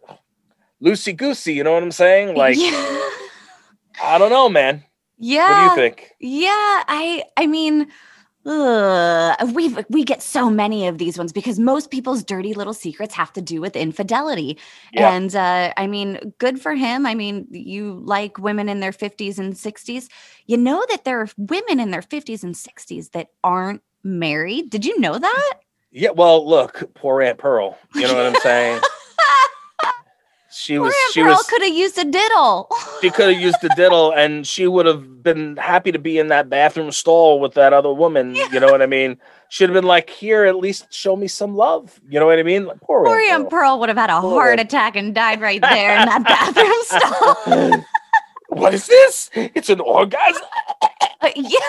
[0.81, 1.53] loosey goosey.
[1.53, 2.35] You know what I'm saying?
[2.35, 2.57] Like,
[8.47, 13.13] Ugh, we we get so many of these ones because most people's dirty little secrets
[13.13, 14.57] have to do with infidelity.
[14.93, 15.12] Yeah.
[15.12, 17.05] And uh, I mean, good for him.
[17.05, 20.07] I mean, you like women in their 50s and 60s.
[20.45, 24.69] You know that there are women in their 50s and 60s that aren't married.
[24.69, 25.53] Did you know that?
[25.91, 27.77] Yeah, well, look, poor Aunt Pearl.
[27.95, 28.81] You know what I'm saying?
[30.59, 32.67] She Poor was Aunt she Pearl was could have used a diddle.
[33.01, 36.27] she could have used a diddle and she would have been happy to be in
[36.29, 38.33] that bathroom stall with that other woman.
[38.35, 39.17] You know what I mean?
[39.49, 42.01] She'd have been like, here, at least show me some love.
[42.09, 42.65] You know what I mean?
[42.65, 43.45] Like, poor, Poor Pearl.
[43.45, 46.23] Pearl would have had a Poor heart Aunt- attack and died right there in that
[46.25, 47.85] bathroom stall.
[48.49, 49.29] what is this?
[49.35, 50.41] It's an orgasm.
[51.21, 51.60] Uh, yeah.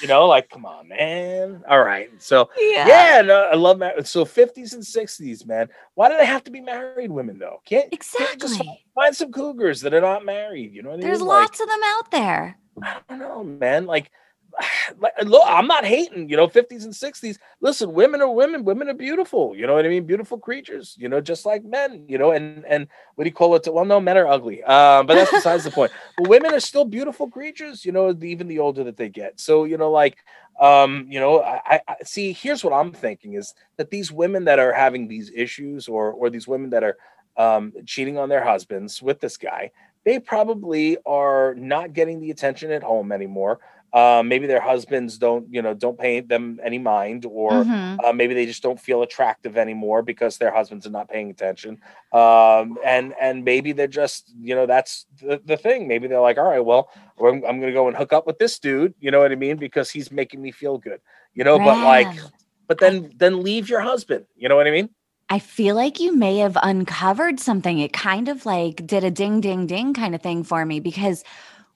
[0.00, 1.62] You know, like, come on, man.
[1.68, 2.10] All right.
[2.18, 2.88] So Yeah.
[2.88, 4.06] yeah, no, I love marriage.
[4.06, 5.68] So 50s and 60s, man.
[5.94, 7.60] Why do they have to be married women though?
[7.64, 8.02] Can't, can't
[8.40, 8.84] just Exactly.
[8.94, 10.72] find some cougars that are not married.
[10.74, 11.28] You know what I There's mean?
[11.28, 12.58] Like, lots of them out there.
[12.82, 13.86] I don't know, man.
[13.86, 14.10] Like,
[14.98, 17.38] like, look, I'm not hating, you know, 50s and 60s.
[17.60, 18.64] Listen, women are women.
[18.64, 19.54] Women are beautiful.
[19.56, 20.04] You know what I mean?
[20.06, 23.54] Beautiful creatures, you know, just like men, you know, and and what do you call
[23.54, 23.66] it?
[23.70, 24.62] Well, no, men are ugly.
[24.64, 25.92] Um, but that's besides the point.
[26.16, 29.40] But women are still beautiful creatures, you know, even the older that they get.
[29.40, 30.18] So, you know, like
[30.60, 34.44] um, you know, I, I I- see here's what I'm thinking is that these women
[34.44, 36.96] that are having these issues or or these women that are
[37.36, 39.70] um cheating on their husbands with this guy,
[40.04, 43.60] they probably are not getting the attention at home anymore.
[43.92, 47.98] Uh, maybe their husbands don't, you know, don't pay them any mind, or Mhm.
[48.02, 51.78] uh, maybe they just don't feel attractive anymore because their husbands are not paying attention.
[52.12, 55.88] Um, and and maybe they're just, you know, that's the, the thing.
[55.88, 56.88] Maybe they're like, all right, well,
[57.20, 58.94] I'm, I'm going to go and hook up with this dude.
[58.98, 59.56] You know what I mean?
[59.58, 61.00] Because he's making me feel good.
[61.34, 62.12] You know, but like,
[62.68, 64.24] but then then leave your husband.
[64.36, 64.88] You know what I mean?
[65.28, 67.78] I feel like you may have uncovered something.
[67.78, 71.24] It kind of like did a ding, ding, ding kind of thing for me because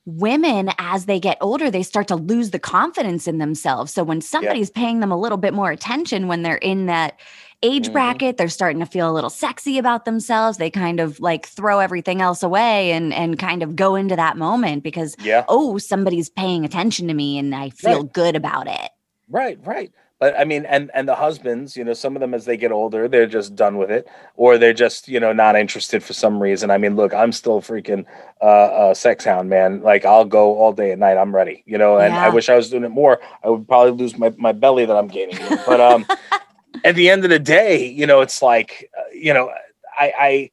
[0.06, 3.92] women, as they get older, they start to lose the confidence in themselves.
[3.92, 7.18] So when somebody's paying them a little bit more attention when they're in that
[7.62, 7.92] age Mhm.
[7.92, 10.58] bracket, they're starting to feel a little sexy about themselves.
[10.58, 14.36] They kind of like throw everything else away and and kind of go into that
[14.36, 15.44] moment because Yeah.
[15.48, 18.12] oh, somebody's paying attention to me and I feel Right.
[18.12, 18.90] good about it.
[19.28, 19.90] Right, right.
[20.18, 22.72] But I mean, and and the husbands, you know, some of them as they get
[22.72, 26.42] older, they're just done with it, or they're just, you know, not interested for some
[26.42, 26.70] reason.
[26.70, 28.06] I mean, look, I'm still a freaking
[28.40, 29.82] uh, uh sex hound, man.
[29.82, 31.18] Like I'll go all day and night.
[31.18, 31.98] I'm ready, you know.
[31.98, 33.20] And I wish I was doing it more.
[33.44, 35.36] I would probably lose my my belly that I'm gaining.
[35.66, 36.06] But um,
[36.84, 39.50] at the end of the day, you know, it's like, uh, you know,
[39.98, 40.50] I I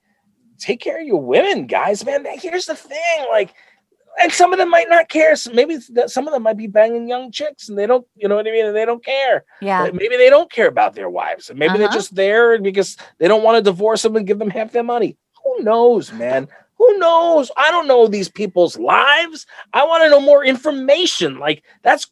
[0.60, 2.26] take care of your women, guys, man.
[2.34, 3.54] Here's the thing, like
[4.21, 5.36] and some of them might not care.
[5.36, 8.36] So maybe some of them might be banging young chicks and they don't, you know
[8.36, 8.65] what I mean?
[8.65, 9.43] And they don't care.
[9.62, 9.89] Yeah.
[9.93, 11.49] Maybe they don't care about their wives.
[11.49, 11.97] and Maybe they're Uh-huh.
[11.97, 15.17] just there because they don't want to divorce them and give them half their money.
[15.43, 16.47] Who knows, man?
[16.78, 17.52] Who knows?
[17.58, 19.45] I don't know these people's lives.
[19.73, 21.39] I want to know more information.
[21.39, 22.08] Like that's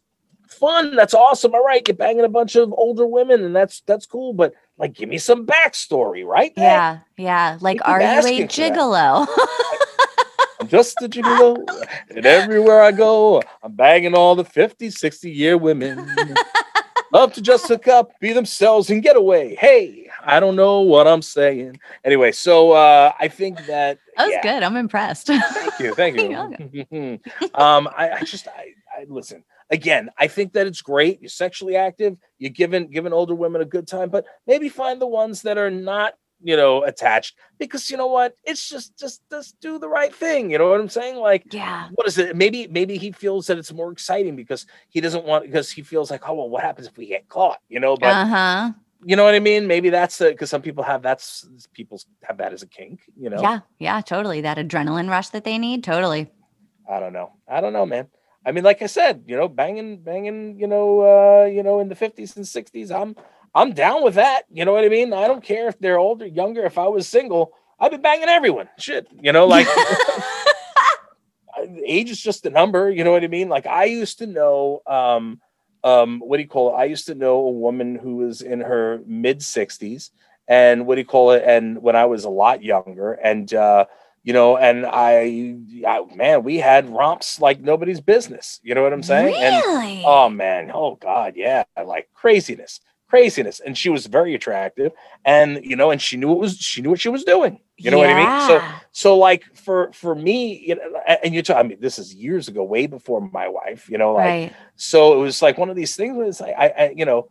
[0.48, 0.96] fun.
[0.96, 1.54] That's awesome.
[1.54, 4.32] All right, you're banging a bunch of older women, and that's that's cool.
[4.32, 6.52] But like, give me some backstory, right?
[6.56, 7.58] Yeah, yeah.
[7.60, 9.26] Like, are you a gigolo?
[10.68, 11.66] Just a gigolo,
[12.10, 16.06] and everywhere I go, I'm banging all the 50, 60 year women.
[17.12, 19.54] Love to just hook up, be themselves, and get away.
[19.56, 21.78] Hey, I don't know what I'm saying.
[22.04, 24.62] Anyway, so uh, I think that That was yeah, good.
[24.62, 25.26] I'm impressed.
[25.26, 26.30] Thank you, thank you.
[27.54, 30.10] um, I, I just, I, I listen again.
[30.18, 31.20] I think that it's great.
[31.20, 32.16] You're sexually active.
[32.38, 35.70] You're giving giving older women a good time, but maybe find the ones that are
[35.70, 37.36] not, you know, attached.
[37.58, 38.36] Because you know what?
[38.44, 40.50] It's just, just, just do the right thing.
[40.50, 41.16] You know what I'm saying?
[41.16, 41.88] Like, yeah.
[41.94, 42.36] what is it?
[42.36, 46.10] Maybe, maybe he feels that it's more exciting because he doesn't want because he feels
[46.10, 47.58] like, oh well, what happens if we get caught?
[47.68, 48.72] You know, but Uh huh.
[49.04, 49.66] you know what I mean?
[49.66, 53.00] Maybe that's because some people have that's people have that as a kink.
[53.16, 53.40] You know?
[53.40, 53.60] Yeah.
[53.78, 54.00] Yeah.
[54.00, 54.40] Totally.
[54.42, 55.84] That adrenaline rush that they need.
[55.84, 56.30] Totally.
[56.88, 57.32] I don't know.
[57.48, 58.08] I don't know, man.
[58.44, 61.88] I mean, like I said, you know, banging, banging, you know, uh, you know, in
[61.88, 63.14] the fifties and sixties, I'm,
[63.54, 64.42] I'm down with that.
[64.50, 65.12] You know what I mean?
[65.12, 66.64] I don't care if they're older, younger.
[66.64, 68.68] If I was single, I'd be banging everyone.
[68.78, 69.66] Shit, you know, like
[71.84, 72.90] age is just a number.
[72.90, 73.48] You know what I mean?
[73.48, 75.40] Like I used to know, um,
[75.84, 76.78] um, what do you call it?
[76.78, 80.10] I used to know a woman who was in her mid sixties,
[80.48, 81.42] and what do you call it?
[81.44, 83.86] And when I was a lot younger, and uh,
[84.22, 88.60] you know, and I, I, man, we had romps like nobody's business.
[88.62, 89.34] You know what I'm saying?
[89.36, 90.04] And Really?
[90.06, 92.80] oh man, oh god, yeah, like craziness,
[93.12, 93.60] craziness.
[93.60, 96.88] And she was very attractive, and you know, and she knew it was she knew
[96.88, 97.60] what she was doing.
[97.76, 98.48] You know what I mean?
[98.48, 98.54] So
[98.92, 100.82] so like for for me, you know,
[101.22, 103.90] and you talk, I mean, this is years ago, way before my wife.
[103.90, 104.52] You know, like right.
[104.76, 106.16] so it was like one of these things.
[106.16, 107.28] Was like I, I you know.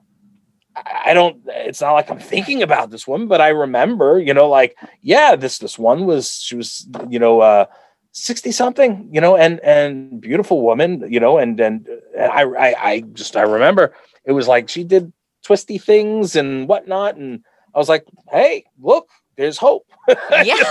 [0.74, 1.41] I don't.
[1.48, 5.36] It's not like I'm thinking about this woman, but I remember, you know, like yeah,
[5.36, 7.65] this this one was she was, you know, uh,
[8.13, 12.89] sixty something, you know, and and beautiful woman, you know, and and and I, I
[12.91, 15.12] I just I remember it was like she did
[15.43, 19.86] twisty things and whatnot, and I was like, hey, look, there's hope.
[20.43, 20.56] Yeah.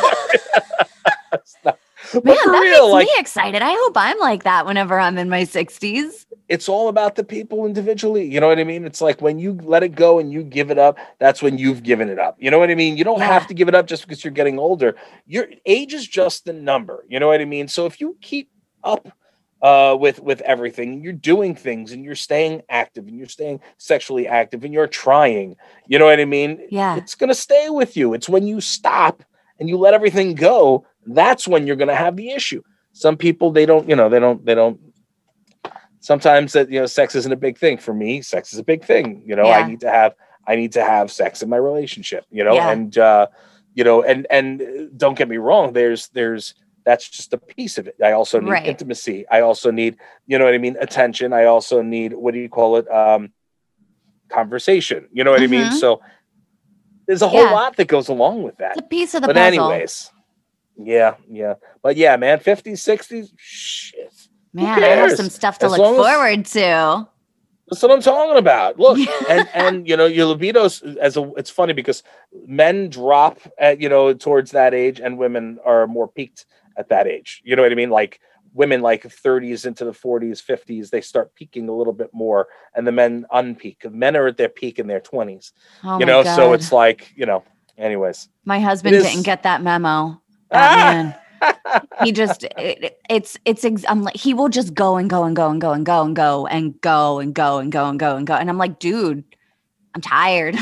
[2.15, 3.63] Man, that real, makes like me excited.
[3.63, 6.27] I hope I'm like that whenever I'm in my 60s.
[6.49, 8.25] it's all about the people individually.
[8.27, 8.85] You know what I mean?
[8.85, 11.83] It's like when you let it go and you give it up, that's when you've
[11.85, 12.37] given it up.
[12.41, 12.97] You know what I mean?
[12.97, 13.27] You don't Yeah.
[13.27, 14.97] have to give it up just because you're getting older.
[15.27, 17.05] Your age is just a number.
[17.09, 17.69] You know what I mean?
[17.69, 18.51] So if you keep
[18.83, 19.07] up
[19.63, 24.27] uh, with with everything, you're doing things and you're staying active and you're staying sexually
[24.27, 25.57] active and you're trying.
[25.87, 26.67] You know what I mean?
[26.71, 26.97] Yeah.
[26.97, 28.15] It's gonna stay with you.
[28.15, 29.23] It's when you stop
[29.59, 32.63] and you let everything go, that's when you're gonna have the issue.
[32.93, 34.81] Some people they don't, you know, they don't, they don't
[36.01, 38.83] sometimes that you know sex isn't a big thing for me sex is a big
[38.85, 39.59] thing you know Yeah.
[39.59, 40.15] i need to have
[40.47, 42.71] i need to have sex in my relationship you know Yeah.
[42.71, 43.27] and uh
[43.75, 44.65] you know and and uh,
[44.97, 48.51] don't get me wrong there's there's that's just a piece of it i also need
[48.51, 48.67] Right.
[48.67, 52.41] intimacy i also need you know what i mean attention i also need what do
[52.41, 53.33] you call it um
[54.31, 55.73] conversation you know what i mean Mhm.
[55.73, 56.01] so
[57.07, 57.51] there's a whole Yeah.
[57.53, 59.35] lot that goes along with that It's a piece of the puzzle.
[59.35, 59.73] but puzzle.
[59.73, 60.11] anyways
[60.77, 64.13] yeah yeah but yeah man 50s 60s shit
[64.53, 67.09] Man, I have some stuff to As look long as- forward to.
[67.69, 68.81] That's what I'm talking about.
[68.81, 68.99] Look,
[69.31, 71.31] and and you know your libido's as a.
[71.37, 72.03] It's funny because
[72.49, 76.47] men drop at you know towards that age, and women are more peaked
[76.81, 77.43] at that age.
[77.45, 77.91] You know what I mean?
[77.91, 78.21] Like
[78.53, 82.87] women, like 30s into the 40s, 50s, they start peaking a little bit more, and
[82.87, 83.89] the men unpeak.
[83.93, 85.53] Men are at their peak in their 20s.
[85.85, 86.35] Oh you know, God.
[86.35, 87.45] so it's like you know.
[87.79, 90.21] Anyways, my husband is- didn't get that memo.
[90.51, 90.59] Ah!
[90.59, 91.17] That man.
[92.03, 95.35] He just it, it's it's ex- I'm like he will just go and go and
[95.35, 98.17] go and go and go and go and go and go and go and go
[98.17, 99.25] and go and I'm like, dude,
[99.95, 100.57] I'm tired.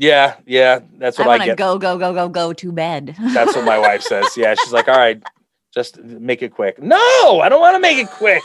[0.00, 1.58] Yeah, yeah, that's what I, to get.
[1.58, 3.14] go go go go go to bed.
[3.34, 4.34] That's what my wife says.
[4.34, 5.22] Yeah, she's like, all right,
[5.74, 6.82] just make it quick.
[6.82, 6.96] No,
[7.42, 8.42] I don't want to make it quick.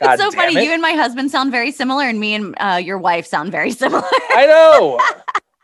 [0.00, 0.56] God it's so funny.
[0.56, 0.64] it.
[0.64, 3.70] You and my husband sound very similar, and me and uh, your wife sound very
[3.82, 4.02] similar.
[4.30, 4.98] I know.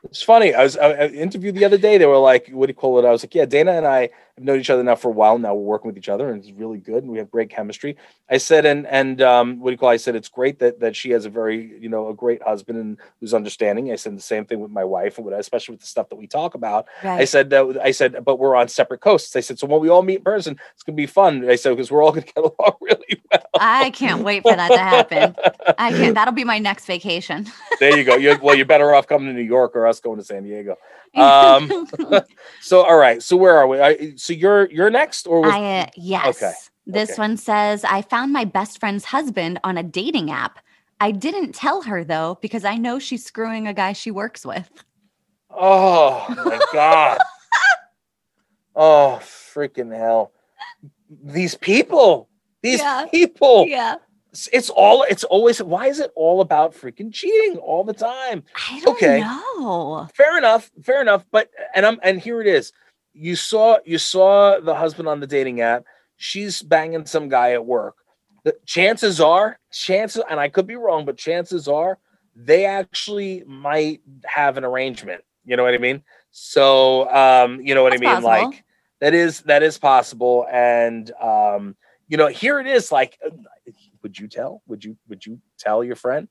[0.05, 0.55] It's funny.
[0.55, 1.99] I was I, I interviewed the other day.
[1.99, 4.11] They were like, "What do you call it?" I was like, "Yeah, Dayna and I
[4.37, 5.39] have known each other now for a while.
[5.39, 7.97] Now we're working with each other, and it's really good, and we have great chemistry."
[8.29, 9.95] I said, "And and um, what do you call?" It?
[9.95, 12.79] I said, "It's great that that she has a very you know a great husband
[12.79, 15.83] and who's understanding." I said the same thing with my wife, and with, especially with
[15.83, 16.87] the stuff that we talk about.
[17.03, 19.37] I said that I said, but we're on separate coasts.
[19.37, 21.49] I said, so when we all meet in person, it's gonna be fun.
[21.49, 23.43] I said because we're all gonna get along really well.
[23.61, 25.37] I can't wait for that to happen.
[25.79, 26.15] I can't.
[26.25, 27.47] That'll be my next vacation.
[27.81, 28.17] there you go.
[28.17, 30.77] You're, well, you're better off coming to New York or us going to San Diego.
[31.15, 31.87] Um,
[32.61, 33.23] So all right.
[33.23, 33.81] So where are we?
[33.81, 36.37] I, so you're you're next, or was, I uh, yes.
[36.43, 36.53] Okay,
[36.87, 37.19] This okay.
[37.21, 40.61] one says I found my best friend's husband on a dating app.
[40.99, 44.71] I didn't tell her though because I know she's screwing a guy she works with.
[45.51, 47.19] oh my god.
[48.75, 50.33] oh freaking hell!
[51.23, 52.31] These people.
[52.63, 53.07] These Yeah.
[53.11, 53.67] people.
[53.69, 53.97] Yeah.
[54.33, 55.03] It's, it's all.
[55.03, 55.63] It's always.
[55.63, 58.43] Why is it all about freaking cheating all the time?
[58.71, 59.21] I don't Okay.
[59.21, 60.09] know.
[60.15, 62.73] fair enough fair enough but and i'm and here it is
[63.15, 65.85] you saw you saw the husband on the dating app.
[66.17, 67.97] She's banging some guy at work.
[68.45, 71.99] The chances are chances and i could be wrong but chances are
[72.37, 75.23] they actually might have an arrangement.
[75.45, 76.03] You know what i mean?
[76.31, 78.23] So um you know what That's i mean?
[78.23, 78.29] possible.
[78.51, 78.65] like
[79.01, 80.47] that is that is possible.
[80.51, 81.77] And um
[82.09, 83.31] you know here it is like uh,
[84.03, 86.29] would you tell would you would you tell your friend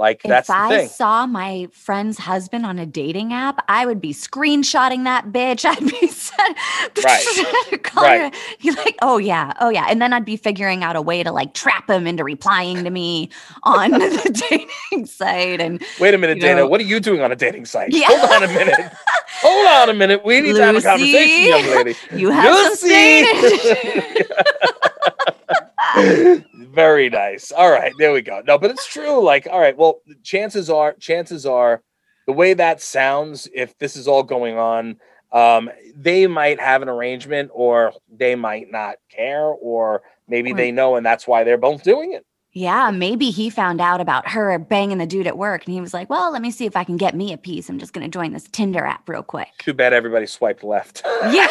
[0.00, 3.86] like that's if the I thing saw my friend's husband on a dating app, I
[3.86, 5.64] would be screenshotting that bitch.
[5.68, 6.56] I'd be said,
[7.04, 7.82] Right.
[7.84, 8.76] calling Right.
[8.84, 11.54] like, oh yeah, oh yeah, and then I'd be figuring out a way to like
[11.54, 13.28] trap him into replying to me
[13.62, 15.60] on the dating site.
[15.60, 16.56] And Wait a minute, you Dayna.
[16.56, 17.92] know- What are you doing on a dating site?
[17.92, 18.06] Yeah.
[18.08, 18.92] Hold on a minute.
[19.42, 20.24] Hold on a minute.
[20.24, 21.94] We need to have a conversation, young lady.
[22.16, 23.24] you have some Lucy!
[25.94, 26.44] Spanish.
[26.72, 27.50] Very nice.
[27.52, 28.42] All right, there we go.
[28.46, 29.22] No, but it's true.
[29.22, 31.82] Like, all right, well, chances are, chances are,
[32.26, 34.96] the way that sounds, if this is all going on,
[35.32, 40.70] um, they might have an arrangement, or they might not care, or maybe Or- they
[40.70, 42.24] know, and that's why they're both doing it.
[42.52, 45.94] yeah, maybe he found out about her banging the dude at work, and he was
[45.94, 47.68] like, well, let me see if I can get me a piece.
[47.68, 49.48] I'm just gonna join this Tinder app real quick.
[49.58, 51.02] Too bad everybody swiped left.
[51.30, 51.48] Yeah.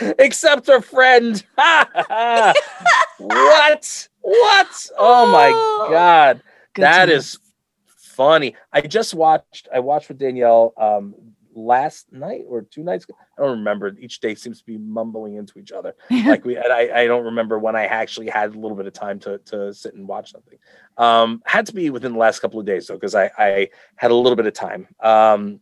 [0.18, 1.44] Except her friend.
[3.22, 4.08] what?
[4.20, 4.90] What?
[4.98, 5.88] Oh my Oh.
[5.90, 6.42] god.
[6.74, 7.10] Good That times.
[7.34, 7.38] is
[7.86, 8.56] funny.
[8.72, 11.14] I just watched I watched with Danielle um
[11.54, 13.14] last night or two nights ago.
[13.38, 13.94] I don't remember.
[14.00, 15.94] Each day seems to be mumbling into each other.
[16.10, 18.92] Like we and I, I don't remember when I actually had a little bit of
[18.92, 20.58] time to to sit and watch something.
[20.96, 24.10] Um had to be within the last couple of days though, because I, I had
[24.10, 24.88] a little bit of time.
[25.00, 25.60] Um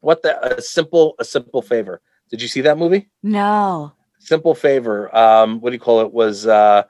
[0.00, 2.00] what the a simple a simple favor.
[2.30, 3.08] Did you see that movie?
[3.22, 3.92] no.
[4.24, 5.14] Simple Favor.
[5.14, 6.12] Um, what do you call it?
[6.12, 6.84] Was uh,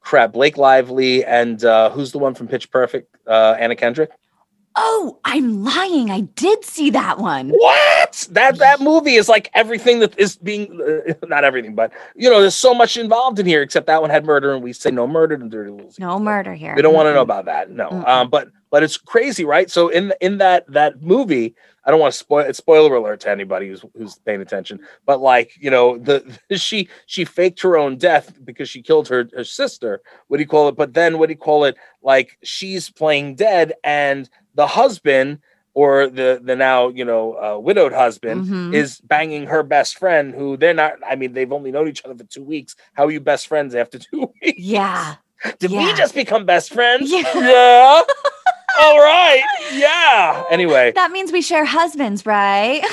[0.00, 0.32] crap.
[0.32, 3.16] Blake Lively and uh, who's the one from Pitch Perfect?
[3.26, 4.10] Uh, Anna Kendrick.
[4.80, 6.08] Oh, I'm lying.
[6.08, 7.50] I did see that one.
[7.50, 8.28] What?
[8.30, 12.40] That that movie is like everything that is being uh, not everything, but you know,
[12.40, 13.60] there's so much involved in here.
[13.60, 16.54] Except that one had murder, and we say no murder in Dirty Little No murder
[16.54, 16.76] here.
[16.76, 17.70] We don't want to know about that.
[17.70, 17.88] No.
[17.88, 18.06] Mm-mm.
[18.06, 19.68] Um, but but it's crazy, right?
[19.68, 21.56] So in in that that movie,
[21.88, 24.78] I don't want to spoil it's spoiler alert to anybody who's who's paying attention.
[25.06, 29.26] But like, you know, the she she faked her own death because she killed her
[29.34, 30.02] her sister.
[30.26, 30.76] What do you call it?
[30.76, 31.76] But then what do you call it?
[32.02, 35.38] Like she's playing dead and the husband
[35.72, 38.74] or the the now, you know, uh, widowed husband Mhm.
[38.74, 42.14] is banging her best friend who they're not I mean, they've only known each other
[42.14, 42.76] for 2 weeks.
[42.92, 44.58] How are you best friends after 2 weeks?
[44.58, 45.14] Yeah.
[45.58, 47.10] Did we just become best friends?
[47.10, 47.22] Yeah.
[47.34, 48.02] Yeah.
[48.78, 49.42] All right.
[49.72, 50.44] Yeah.
[50.50, 52.82] Anyway, That means we share husbands, right?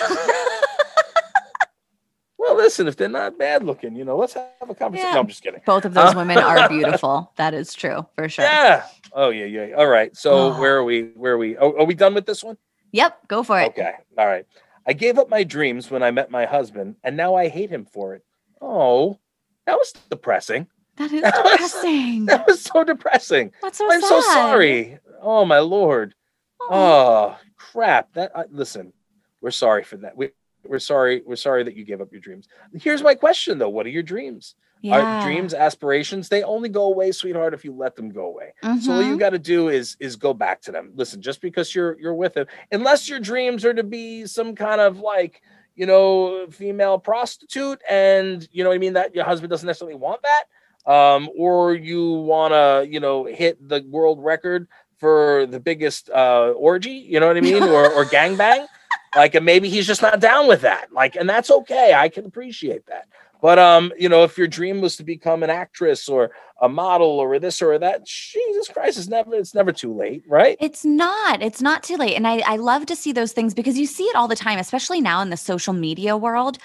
[2.38, 5.08] well, listen, if they're not bad looking, you know, let's have a conversation.
[5.10, 5.14] Yeah.
[5.14, 5.62] No, I'm just kidding.
[5.66, 7.32] Both of those women are beautiful.
[7.38, 8.46] That is true for sure.
[8.46, 8.86] Yeah.
[9.14, 9.76] Oh, yeah, yeah.
[9.76, 10.16] All right.
[10.16, 10.60] So Oh.
[10.60, 11.04] where are we?
[11.16, 11.58] Where are we?
[11.58, 12.58] Oh, are we done with this one?
[12.92, 13.28] Yep.
[13.28, 13.68] Go for it.
[13.70, 13.94] Okay.
[14.18, 14.46] All right.
[14.88, 17.86] I gave up my dreams when I met my husband, and now I hate him
[17.86, 18.24] for it.
[18.62, 19.20] Oh,
[19.66, 20.68] that was depressing.
[20.98, 22.26] That is That was- depressing.
[22.26, 23.52] That was so depressing.
[23.62, 24.08] That's so I'm sad.
[24.10, 25.00] so sorry.
[25.22, 26.14] Oh my lord.
[26.62, 26.68] Oh.
[26.72, 28.14] Oh crap!
[28.14, 28.94] That I, listen,
[29.42, 30.16] we're sorry for that.
[30.18, 30.30] We
[30.64, 31.22] we're sorry.
[31.26, 32.48] We're sorry that you gave up your dreams.
[32.74, 34.56] Here's my question though: What are your dreams?
[34.82, 35.00] yeah.
[35.00, 36.30] Are dreams, aspirations?
[36.30, 38.54] They only go away, sweetheart, if you let them go away.
[38.82, 39.20] So all you Mhm.
[39.20, 40.92] got to do is is go back to them.
[40.96, 44.82] Listen, just because you're you're with him, unless your dreams are to be some kind
[44.82, 45.42] of like
[45.76, 49.96] you know female prostitute, and you know what I mean that your husband doesn't necessarily
[49.98, 50.44] want that,
[50.86, 54.68] um, or you want to you know hit the world record
[54.98, 58.68] for the biggest uh, orgy, you know what I mean, or or gangbang.
[59.16, 60.92] Like, and maybe he's just not down with that.
[60.92, 61.94] Like, and that's okay.
[61.94, 63.08] I can appreciate that.
[63.42, 66.32] But um, you know, if your dream was to become an actress or
[66.62, 70.58] a model or this or that, Jesus Christ, it's never it's never too late, right?
[70.60, 71.42] It's not.
[71.42, 72.16] It's not too late.
[72.16, 74.58] And I, I love to see those things because you see it all the time,
[74.58, 76.58] especially now in the social media world.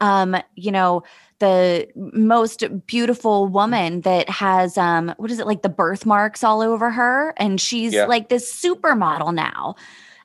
[0.00, 1.02] Um, you know,
[1.38, 6.90] the most beautiful woman that has um what is it like the birthmarks all over
[6.90, 8.06] her and she's Yeah.
[8.06, 9.76] like this supermodel now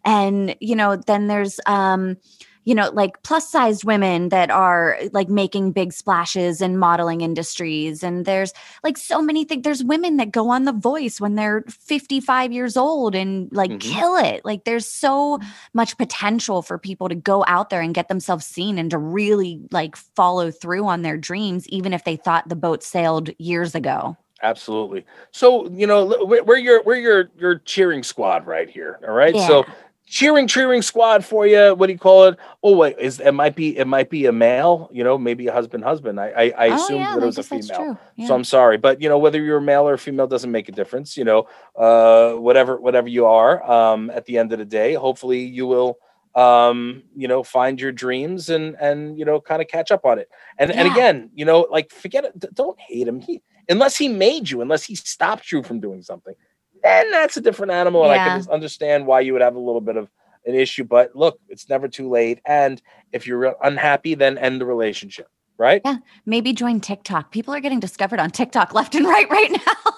[0.06, 2.18] and you know then there's um
[2.66, 8.04] you know like plus sized women that are like making big splashes in modeling industries
[8.04, 8.54] and there's
[8.84, 12.78] like so many things there's women that go on the voice when they're 55 years
[12.78, 13.80] old and like Mhm.
[13.80, 15.40] kill it like there's so
[15.74, 19.62] much potential for people to go out there and get themselves seen and to really
[19.72, 24.18] like follow through on their dreams even if they thought the boat sailed years ago
[24.42, 25.06] Absolutely.
[25.32, 29.00] So you know, we're, your we're your your cheering squad right here.
[29.08, 29.34] All right.
[29.34, 29.74] So Yeah.
[30.14, 31.74] Cheering cheering squad for you.
[31.74, 32.38] What do you call it?
[32.62, 34.88] Oh wait, is it might be it might be a male.
[34.94, 36.20] You know, maybe a husband husband.
[36.20, 37.98] I I, I oh assumed yeah that it was a female.
[38.16, 38.28] yeah.
[38.28, 40.72] So I'm sorry, but you know whether you're a male or female doesn't make a
[40.72, 41.18] difference.
[41.18, 45.44] You know, uh, whatever whatever you are, um, at the end of the day, hopefully
[45.44, 45.98] you will,
[46.36, 50.20] um, you know, find your dreams and and you know kind of catch up on
[50.20, 50.30] it.
[50.60, 52.54] And and again, you know, like forget it.
[52.54, 53.20] Don't hate him.
[53.20, 56.36] He unless he made you, unless he stopped you from doing something,
[56.84, 58.04] then that's a different animal.
[58.04, 60.10] And I can just understand why you would have a little bit of
[60.46, 60.84] an issue.
[60.84, 62.40] But look, it's never too late.
[62.46, 62.82] And
[63.12, 65.28] if you're unhappy, then end the relationship.
[65.56, 65.82] Right?
[65.86, 65.98] Yeah.
[66.26, 69.94] maybe join tiktok people are getting discovered on tiktok left and right right now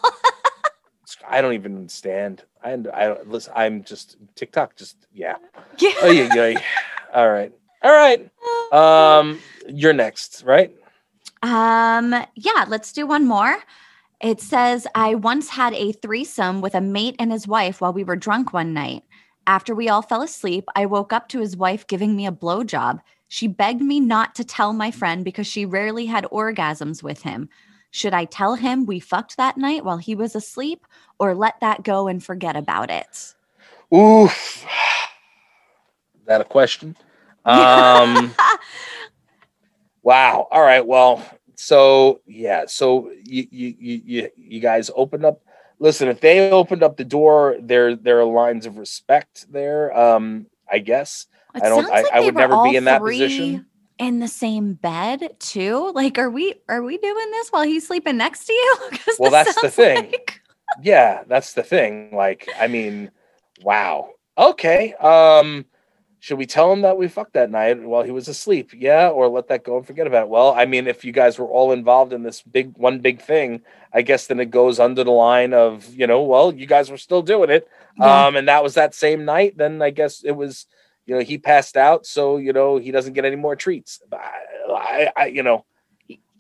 [1.28, 2.44] I don't even understand.
[2.64, 3.54] I, I listen.
[3.56, 4.76] I'm just TikTok.
[4.76, 5.36] Just yeah.
[5.80, 6.60] yeah Oh yeah, yeah.
[7.14, 8.30] All right, all right.
[8.72, 10.76] Um, you're next, right?
[11.44, 13.58] Um, yeah, let's do one more.
[14.22, 18.04] It says, I once had a threesome with a mate and his wife while we
[18.04, 19.04] were drunk one night.
[19.48, 23.02] After we all fell asleep, I woke up to his wife giving me a blowjob.
[23.28, 27.50] She begged me not to tell my friend because she rarely had orgasms with him.
[27.92, 30.86] Should I tell him we fucked that night while he was asleep
[31.20, 33.34] or let that go and forget about it?
[33.94, 34.66] Oof.
[36.20, 36.98] Is that a question?
[37.46, 38.34] Um.
[40.02, 40.48] wow.
[40.50, 40.84] All right.
[40.84, 41.24] Well.
[41.56, 42.66] So yeah.
[42.68, 45.42] So you you you you, you guys opened up.
[45.80, 49.96] Listen, if they opened up the door, there there are lines of respect there.
[49.98, 50.48] Um.
[50.72, 51.28] I guess.
[51.54, 53.68] It I don't- I- like I would never be in that position.
[54.00, 55.92] In the same bed too?
[55.94, 58.76] Like, are we are we doing this while he's sleeping next to you?
[59.20, 60.12] Well, that's the thing.
[60.12, 60.42] like-
[60.82, 63.10] yeah that's the thing like i mean
[63.62, 65.64] wow okay um
[66.26, 69.28] should we tell him that we fucked that night while he was asleep yeah or
[69.28, 71.72] let that go and forget about it well i mean if you guys were all
[71.72, 73.62] involved in this big one big thing
[73.94, 76.98] i guess then it goes under the line of you know well you guys were
[76.98, 77.68] still doing it
[78.00, 78.26] Yeah.
[78.26, 80.66] um and that was that same night then i guess it was
[81.06, 84.32] you know he passed out so you know he doesn't get any more treats I,
[84.68, 85.64] I, I you know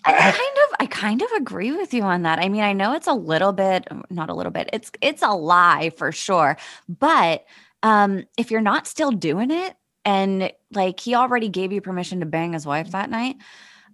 [0.08, 2.38] I kind of I kind of agree with you on that.
[2.38, 4.70] I mean, I know it's a little bit not a little bit.
[4.72, 6.58] It's it's a lie for sure.
[6.88, 7.44] But
[7.86, 9.76] um if you're not still doing it
[10.06, 13.38] and like he already gave you permission to bang his wife that night,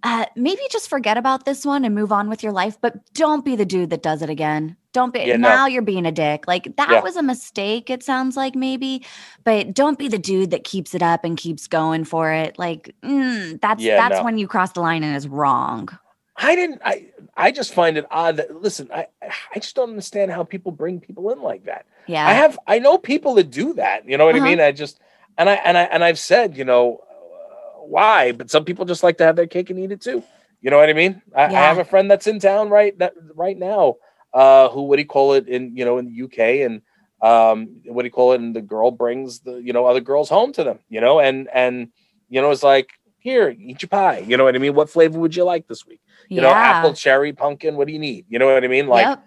[0.02, 3.44] uh maybe just forget about this one and move on with your life, but don't
[3.44, 4.76] be the dude that does it again.
[4.92, 5.48] Don't be Yeah, no.
[5.48, 6.44] now you're being a dick.
[6.48, 7.02] Like that Yeah.
[7.02, 9.04] was a mistake it sounds like maybe,
[9.44, 12.58] but don't be the dude that keeps it up and keeps going for it.
[12.58, 14.24] Like mm, that's Yeah, that's no.
[14.24, 15.88] when you cross the line and is wrong.
[16.36, 16.80] I didn't.
[16.84, 17.06] I
[17.36, 18.88] I just find it odd that listen.
[18.92, 21.86] I I just don't understand how people bring people in like that.
[22.06, 22.26] Yeah.
[22.26, 24.08] I have I know people that do that.
[24.08, 24.44] You know what Uh-huh.
[24.46, 24.60] I mean?
[24.60, 24.98] I just
[25.38, 29.02] and I and I and I've said you know uh, why, but some people just
[29.02, 30.22] like to have their cake and eat it too.
[30.62, 31.20] You know what I mean?
[31.34, 33.96] I, I have a friend that's in town right that right now.
[34.32, 36.80] Uh, who what do you call it in you know in the UK and
[37.20, 38.40] um what do you call it?
[38.40, 40.78] And the girl brings the you know other girls home to them.
[40.88, 41.88] You know and and
[42.30, 44.18] you know it's like here eat your pie.
[44.26, 44.74] You know what I mean?
[44.74, 46.00] What flavor would you like this week?
[46.34, 47.76] You know apple, cherry, pumpkin.
[47.76, 48.26] What do you need?
[48.28, 48.86] You know what I mean?
[48.88, 49.24] Like yep.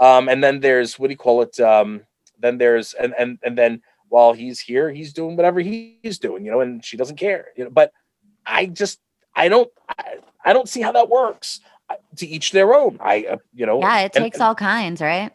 [0.00, 1.58] um, and then there's what do you call it?
[1.60, 2.02] Um,
[2.38, 6.50] then there's and and and then while he's here, he's doing whatever he's doing, you
[6.50, 7.70] know, and she doesn't care, you know.
[7.70, 7.92] But
[8.46, 9.00] I just
[9.34, 11.60] I don't I, I don't see how that works.
[11.90, 12.98] I- To each their own.
[13.00, 13.80] I uh, you know.
[13.80, 15.30] Yeah, it and- takes all kinds, right?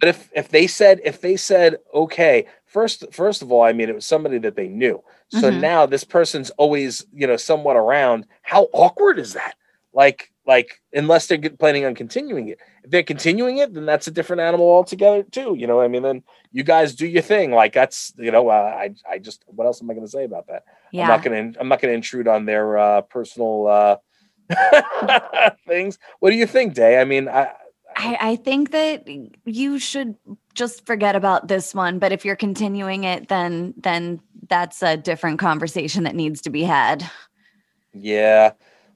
[0.00, 3.88] But if if they said if they said okay, first first of all, I mean
[3.88, 5.02] it was somebody that they knew.
[5.28, 5.60] So Mhm.
[5.60, 8.26] now this person's always you know somewhat around.
[8.42, 9.54] How awkward is that?
[9.94, 12.58] Like like unless they're planning on continuing it.
[12.84, 15.54] If they're continuing it, then that's a different animal altogether too.
[15.56, 17.52] You know, I mean, then you guys do your thing.
[17.52, 20.24] Like that's you know, uh, I I just what else am I going to say
[20.24, 20.64] about that?
[20.90, 21.04] Yeah.
[21.04, 25.98] I'm not going to I'm not going to intrude on their uh, personal uh, things.
[26.20, 27.00] What do you think, Day?
[27.00, 27.52] I mean, I
[27.96, 29.06] I, I think that
[29.44, 30.16] you should
[30.54, 31.98] just forget about this one.
[31.98, 36.62] But if you're continuing it, then then that's a different conversation that needs to be
[36.64, 37.08] had.
[37.94, 38.52] Yeah.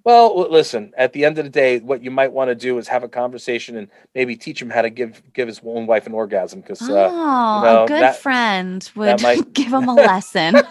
[0.07, 0.93] Well, listen.
[0.97, 3.09] At the end of the day, what you might want to do is have a
[3.09, 6.61] conversation and maybe teach him how to give give his own wife an orgasm.
[6.61, 10.55] Because oh, uh, know, a good that- friend would might- give him a lesson.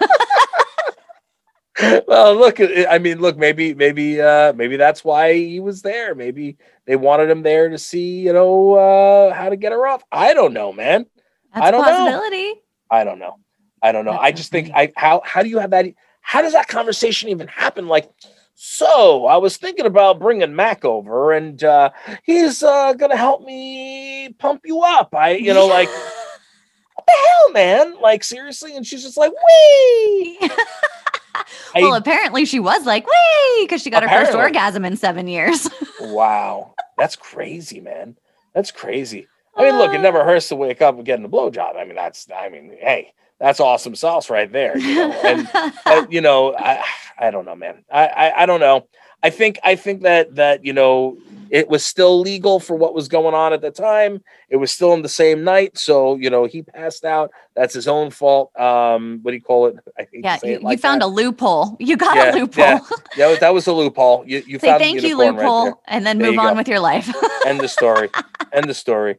[2.07, 2.61] well, look.
[2.61, 3.38] uh, I mean, look.
[3.38, 6.15] Maybe, maybe, uh, maybe that's why he was there.
[6.15, 6.55] Maybe
[6.86, 10.01] they wanted him there to see, you know, uh, how to get her off.
[10.13, 11.07] I don't know, man.
[11.53, 12.55] That's I don't a know.
[12.89, 13.36] I don't know.
[13.81, 14.11] I don't know.
[14.13, 14.71] That's I just think.
[14.73, 15.88] I how how do you have that?
[16.21, 17.89] How does that conversation even happen?
[17.89, 18.09] Like,
[18.56, 21.91] so I was thinking about bringing Mac over, and uh,
[22.24, 25.14] he's uh, gonna help me pump you up.
[25.14, 25.89] I, you know, like
[26.95, 28.01] what the hell, man?
[28.01, 28.76] Like seriously?
[28.76, 30.38] And she's just like, wee.
[31.76, 35.28] well, I- apparently she was like, "Wait," because she got her first orgasm in seven
[35.28, 35.70] years.
[36.01, 38.18] Wow, that's crazy, man.
[38.53, 39.28] That's crazy.
[39.56, 41.78] I mean, look, it never hurts to wake up and getting a blowjob.
[41.78, 44.77] I mean, that's, I mean, hey, that's awesome sauce right there.
[44.77, 45.11] You know?
[45.23, 45.49] And
[45.86, 46.83] uh, you know, I,
[47.17, 47.83] I don't know, man.
[47.91, 48.88] I, I, I don't know.
[49.23, 51.17] I think, I think that that you know,
[51.49, 54.21] it was still legal for what was going on at the time.
[54.49, 57.31] It was still in the same night, so you know, he passed out.
[57.55, 58.51] That's his own fault.
[58.59, 59.77] Um, what do you call it?
[59.97, 61.05] I yeah, you, like you found that.
[61.05, 61.75] a loophole.
[61.79, 62.65] You got Yeah, a loophole.
[62.65, 62.79] yeah.
[63.17, 64.23] Yeah, that was a loophole.
[64.27, 66.53] You, you Say found a thank you, unicorn right loophole, and then There move on
[66.53, 66.57] go.
[66.57, 67.09] with your life.
[67.45, 68.09] End the story.
[68.53, 69.17] End the story.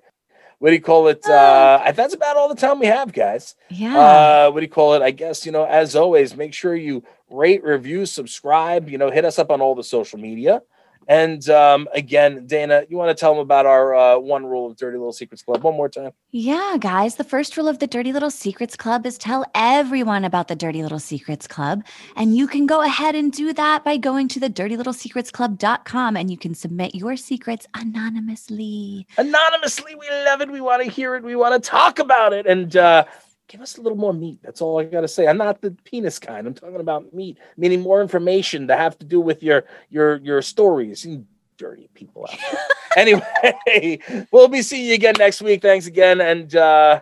[0.59, 1.25] What do you call it?
[1.27, 3.55] Uh, that's about all the time we have, guys.
[3.69, 3.99] yeah.
[3.99, 5.03] Uh, what do you call it?
[5.03, 9.25] I guess, you know, as always, make sure you rate, review, subscribe, you know, hit
[9.25, 10.63] us up on all the social media.
[11.09, 14.77] And um, again, Dayna, you want to tell them about our uh, one rule of
[14.77, 16.11] Dirty Little Secrets Club one more time?
[16.33, 20.49] Yeah, guys, the first rule of the Dirty Little Secrets Club is tell everyone about
[20.49, 21.85] the Dirty Little Secrets Club.
[22.17, 26.37] And you can go ahead and do that by going to the dirtylittlesecretsclub.com and you
[26.37, 29.07] can submit your secrets anonymously.
[29.17, 30.51] Anonymously, we love it.
[30.51, 31.23] We want to hear it.
[31.23, 32.47] We want to talk about it.
[32.47, 33.05] And uh,
[33.49, 34.41] give us a little more meat.
[34.43, 35.27] That's all I got to say.
[35.27, 36.47] I'm not the penis kind.
[36.47, 40.43] I'm talking about meat, meaning more information that have to do with your your your
[40.43, 41.05] stories.
[41.05, 41.25] You
[41.57, 42.61] dirty people out there.
[42.97, 45.63] anyway, we'll be seeing you again next week.
[45.63, 47.01] Thanks again, and uh,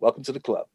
[0.00, 0.66] welcome to the club.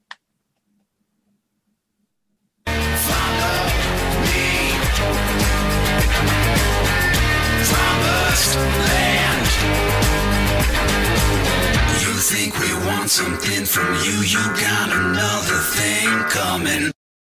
[13.12, 17.01] Something from you, you got another thing coming.